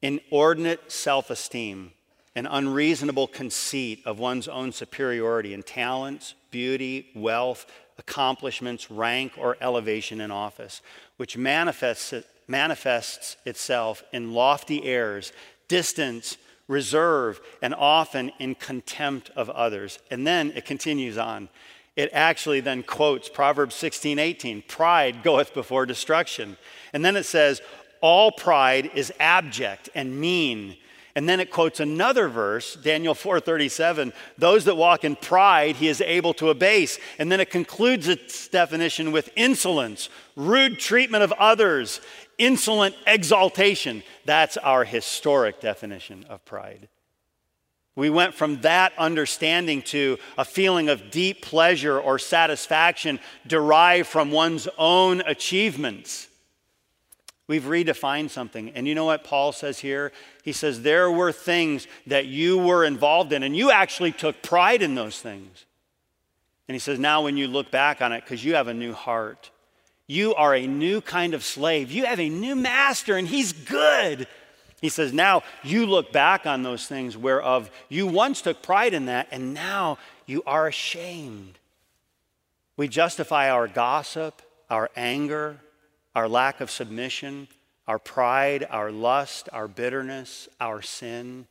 inordinate 0.00 0.92
self 0.92 1.28
esteem, 1.28 1.90
an 2.36 2.46
unreasonable 2.46 3.26
conceit 3.26 4.00
of 4.06 4.20
one's 4.20 4.46
own 4.46 4.70
superiority 4.70 5.54
in 5.54 5.64
talents, 5.64 6.34
beauty, 6.52 7.08
wealth, 7.16 7.66
accomplishments, 7.98 8.92
rank, 8.92 9.32
or 9.36 9.56
elevation 9.60 10.20
in 10.20 10.30
office, 10.30 10.82
which 11.16 11.36
manifests, 11.36 12.14
manifests 12.46 13.36
itself 13.44 14.04
in 14.12 14.34
lofty 14.34 14.84
airs, 14.84 15.32
distance, 15.66 16.36
reserve, 16.70 17.40
and 17.60 17.74
often 17.74 18.30
in 18.38 18.54
contempt 18.54 19.30
of 19.36 19.50
others. 19.50 19.98
And 20.10 20.26
then 20.26 20.52
it 20.54 20.64
continues 20.64 21.18
on. 21.18 21.48
It 21.96 22.08
actually 22.12 22.60
then 22.60 22.82
quotes 22.82 23.28
Proverbs 23.28 23.74
16, 23.74 24.18
18 24.18 24.62
pride 24.62 25.22
goeth 25.22 25.52
before 25.52 25.84
destruction. 25.84 26.56
And 26.92 27.04
then 27.04 27.16
it 27.16 27.24
says, 27.24 27.60
all 28.00 28.30
pride 28.30 28.90
is 28.94 29.12
abject 29.20 29.90
and 29.94 30.18
mean. 30.18 30.76
And 31.14 31.28
then 31.28 31.40
it 31.40 31.50
quotes 31.50 31.80
another 31.80 32.28
verse, 32.28 32.74
Daniel 32.76 33.14
4:37, 33.14 34.12
those 34.38 34.64
that 34.64 34.76
walk 34.76 35.04
in 35.04 35.16
pride 35.16 35.76
he 35.76 35.88
is 35.88 36.00
able 36.00 36.34
to 36.34 36.50
abase. 36.50 36.98
And 37.18 37.30
then 37.30 37.40
it 37.40 37.50
concludes 37.50 38.06
its 38.06 38.48
definition 38.48 39.10
with 39.10 39.30
insolence, 39.34 40.08
rude 40.36 40.78
treatment 40.78 41.24
of 41.24 41.32
others, 41.32 42.00
insolent 42.38 42.94
exaltation. 43.06 44.02
That's 44.24 44.56
our 44.56 44.84
historic 44.84 45.60
definition 45.60 46.24
of 46.28 46.44
pride. 46.44 46.88
We 47.96 48.08
went 48.08 48.34
from 48.34 48.60
that 48.60 48.92
understanding 48.96 49.82
to 49.82 50.16
a 50.38 50.44
feeling 50.44 50.88
of 50.88 51.10
deep 51.10 51.42
pleasure 51.42 51.98
or 51.98 52.18
satisfaction 52.18 53.18
derived 53.46 54.08
from 54.08 54.30
one's 54.30 54.68
own 54.78 55.20
achievements. 55.26 56.28
We've 57.48 57.64
redefined 57.64 58.30
something. 58.30 58.70
And 58.70 58.86
you 58.86 58.94
know 58.94 59.06
what 59.06 59.24
Paul 59.24 59.50
says 59.50 59.80
here? 59.80 60.12
He 60.50 60.54
says, 60.54 60.82
There 60.82 61.08
were 61.08 61.30
things 61.30 61.86
that 62.08 62.26
you 62.26 62.58
were 62.58 62.84
involved 62.84 63.32
in, 63.32 63.44
and 63.44 63.56
you 63.56 63.70
actually 63.70 64.10
took 64.10 64.42
pride 64.42 64.82
in 64.82 64.96
those 64.96 65.16
things. 65.16 65.64
And 66.66 66.74
he 66.74 66.80
says, 66.80 66.98
Now 66.98 67.22
when 67.22 67.36
you 67.36 67.46
look 67.46 67.70
back 67.70 68.02
on 68.02 68.10
it, 68.10 68.24
because 68.24 68.44
you 68.44 68.56
have 68.56 68.66
a 68.66 68.74
new 68.74 68.92
heart, 68.92 69.52
you 70.08 70.34
are 70.34 70.52
a 70.52 70.66
new 70.66 71.02
kind 71.02 71.34
of 71.34 71.44
slave. 71.44 71.92
You 71.92 72.04
have 72.06 72.18
a 72.18 72.28
new 72.28 72.56
master, 72.56 73.16
and 73.16 73.28
he's 73.28 73.52
good. 73.52 74.26
He 74.80 74.88
says, 74.88 75.12
Now 75.12 75.44
you 75.62 75.86
look 75.86 76.10
back 76.10 76.46
on 76.46 76.64
those 76.64 76.84
things 76.84 77.16
whereof 77.16 77.70
you 77.88 78.08
once 78.08 78.42
took 78.42 78.60
pride 78.60 78.92
in 78.92 79.04
that, 79.04 79.28
and 79.30 79.54
now 79.54 79.98
you 80.26 80.42
are 80.46 80.66
ashamed. 80.66 81.60
We 82.76 82.88
justify 82.88 83.50
our 83.50 83.68
gossip, 83.68 84.42
our 84.68 84.90
anger, 84.96 85.60
our 86.16 86.28
lack 86.28 86.60
of 86.60 86.72
submission, 86.72 87.46
our 87.90 87.98
pride, 87.98 88.64
our 88.70 88.92
lust, 88.92 89.48
our 89.52 89.66
bitterness, 89.66 90.48
our 90.60 90.80
sin. 90.80 91.44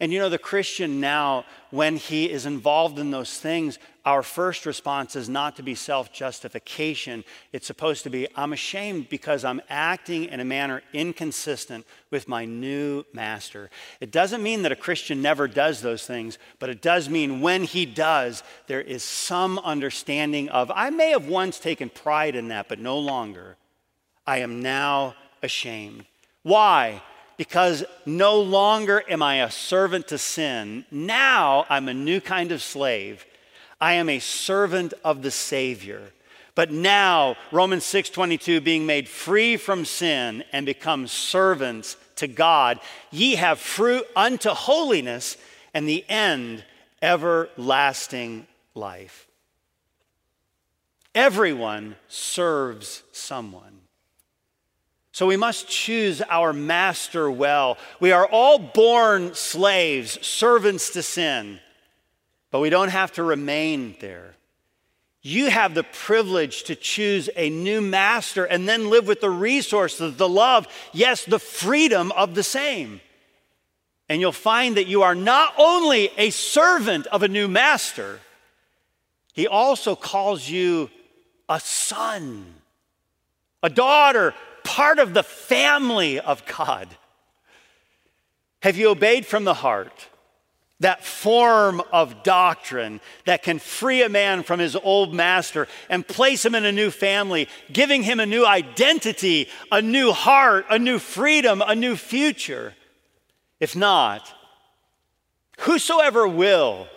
And 0.00 0.10
you 0.10 0.18
know, 0.18 0.30
the 0.30 0.38
Christian 0.38 1.00
now, 1.00 1.44
when 1.70 1.96
he 1.96 2.30
is 2.30 2.46
involved 2.46 2.98
in 2.98 3.10
those 3.10 3.36
things, 3.36 3.78
our 4.06 4.22
first 4.22 4.64
response 4.64 5.16
is 5.16 5.28
not 5.28 5.54
to 5.56 5.62
be 5.62 5.74
self 5.74 6.10
justification. 6.14 7.24
It's 7.52 7.66
supposed 7.66 8.04
to 8.04 8.10
be, 8.10 8.26
I'm 8.36 8.54
ashamed 8.54 9.10
because 9.10 9.44
I'm 9.44 9.60
acting 9.68 10.24
in 10.24 10.40
a 10.40 10.46
manner 10.46 10.80
inconsistent 10.94 11.86
with 12.10 12.26
my 12.26 12.46
new 12.46 13.04
master. 13.12 13.68
It 14.00 14.10
doesn't 14.10 14.42
mean 14.42 14.62
that 14.62 14.72
a 14.72 14.76
Christian 14.76 15.20
never 15.20 15.46
does 15.46 15.82
those 15.82 16.06
things, 16.06 16.38
but 16.58 16.70
it 16.70 16.80
does 16.80 17.10
mean 17.10 17.42
when 17.42 17.64
he 17.64 17.84
does, 17.84 18.42
there 18.66 18.80
is 18.80 19.02
some 19.02 19.58
understanding 19.58 20.48
of, 20.48 20.72
I 20.74 20.88
may 20.88 21.10
have 21.10 21.28
once 21.28 21.58
taken 21.58 21.90
pride 21.90 22.34
in 22.34 22.48
that, 22.48 22.66
but 22.66 22.78
no 22.78 22.98
longer. 22.98 23.58
I 24.26 24.38
am 24.38 24.62
now 24.62 25.14
ashamed. 25.42 26.04
Why? 26.42 27.02
Because 27.36 27.84
no 28.04 28.40
longer 28.40 29.02
am 29.08 29.22
I 29.22 29.36
a 29.42 29.50
servant 29.50 30.08
to 30.08 30.18
sin. 30.18 30.84
Now 30.90 31.66
I'm 31.68 31.88
a 31.88 31.94
new 31.94 32.20
kind 32.20 32.52
of 32.52 32.62
slave. 32.62 33.24
I 33.80 33.94
am 33.94 34.08
a 34.08 34.20
servant 34.20 34.94
of 35.04 35.22
the 35.22 35.30
Savior. 35.30 36.12
But 36.54 36.70
now, 36.70 37.36
Romans 37.52 37.84
6:22 37.84 38.60
being 38.60 38.86
made 38.86 39.08
free 39.08 39.58
from 39.58 39.84
sin 39.84 40.42
and 40.52 40.64
become 40.64 41.06
servants 41.06 41.98
to 42.16 42.26
God, 42.26 42.80
ye 43.10 43.34
have 43.34 43.60
fruit 43.60 44.06
unto 44.16 44.50
holiness 44.50 45.36
and 45.74 45.86
the 45.86 46.08
end 46.08 46.64
everlasting 47.02 48.46
life. 48.74 49.26
Everyone 51.14 51.96
serves 52.08 53.02
someone. 53.12 53.85
So 55.16 55.26
we 55.26 55.38
must 55.38 55.66
choose 55.66 56.20
our 56.28 56.52
master 56.52 57.30
well. 57.30 57.78
We 58.00 58.12
are 58.12 58.26
all 58.26 58.58
born 58.58 59.32
slaves, 59.32 60.18
servants 60.20 60.90
to 60.90 61.02
sin, 61.02 61.58
but 62.50 62.60
we 62.60 62.68
don't 62.68 62.90
have 62.90 63.12
to 63.12 63.22
remain 63.22 63.96
there. 64.00 64.34
You 65.22 65.48
have 65.48 65.72
the 65.72 65.84
privilege 65.84 66.64
to 66.64 66.74
choose 66.76 67.30
a 67.34 67.48
new 67.48 67.80
master 67.80 68.44
and 68.44 68.68
then 68.68 68.90
live 68.90 69.06
with 69.06 69.22
the 69.22 69.30
resources, 69.30 70.18
the 70.18 70.28
love, 70.28 70.66
yes, 70.92 71.24
the 71.24 71.38
freedom 71.38 72.12
of 72.12 72.34
the 72.34 72.42
same. 72.42 73.00
And 74.10 74.20
you'll 74.20 74.32
find 74.32 74.76
that 74.76 74.86
you 74.86 75.02
are 75.02 75.14
not 75.14 75.54
only 75.56 76.10
a 76.18 76.28
servant 76.28 77.06
of 77.06 77.22
a 77.22 77.28
new 77.28 77.48
master, 77.48 78.20
he 79.32 79.46
also 79.46 79.96
calls 79.96 80.46
you 80.46 80.90
a 81.48 81.58
son, 81.58 82.44
a 83.62 83.70
daughter, 83.70 84.34
part 84.66 84.98
of 84.98 85.14
the 85.14 85.22
family 85.22 86.20
of 86.20 86.44
God. 86.44 86.88
Have 88.62 88.76
you 88.76 88.90
obeyed 88.90 89.24
from 89.24 89.44
the 89.44 89.54
heart? 89.54 90.08
That 90.80 91.04
form 91.04 91.80
of 91.92 92.22
doctrine 92.22 93.00
that 93.24 93.42
can 93.42 93.58
free 93.58 94.02
a 94.02 94.10
man 94.10 94.42
from 94.42 94.60
his 94.60 94.76
old 94.76 95.14
master 95.14 95.68
and 95.88 96.06
place 96.06 96.44
him 96.44 96.54
in 96.54 96.66
a 96.66 96.72
new 96.72 96.90
family, 96.90 97.48
giving 97.72 98.02
him 98.02 98.20
a 98.20 98.26
new 98.26 98.44
identity, 98.44 99.48
a 99.72 99.80
new 99.80 100.12
heart, 100.12 100.66
a 100.68 100.78
new 100.78 100.98
freedom, 100.98 101.62
a 101.66 101.74
new 101.74 101.96
future. 101.96 102.74
If 103.58 103.74
not, 103.74 104.30
whosoever 105.60 106.28
will, 106.28 106.88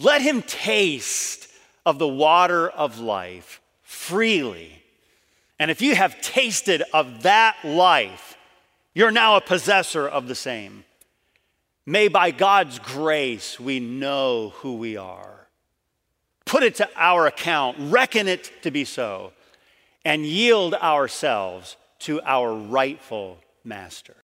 let 0.00 0.22
him 0.22 0.42
taste 0.42 1.46
of 1.86 1.98
the 2.00 2.08
water 2.08 2.68
of 2.68 2.98
life 2.98 3.60
freely 3.82 4.83
and 5.58 5.70
if 5.70 5.80
you 5.80 5.94
have 5.94 6.20
tasted 6.20 6.82
of 6.92 7.22
that 7.22 7.56
life, 7.64 8.36
you're 8.94 9.10
now 9.10 9.36
a 9.36 9.40
possessor 9.40 10.06
of 10.06 10.28
the 10.28 10.34
same. 10.34 10.84
May 11.86 12.08
by 12.08 12.30
God's 12.30 12.78
grace 12.78 13.58
we 13.58 13.80
know 13.80 14.50
who 14.56 14.76
we 14.76 14.96
are. 14.96 15.48
Put 16.44 16.62
it 16.62 16.76
to 16.76 16.88
our 16.96 17.26
account, 17.26 17.76
reckon 17.80 18.28
it 18.28 18.52
to 18.62 18.70
be 18.70 18.84
so, 18.84 19.32
and 20.04 20.26
yield 20.26 20.74
ourselves 20.74 21.76
to 22.00 22.20
our 22.22 22.54
rightful 22.54 23.38
master. 23.64 24.12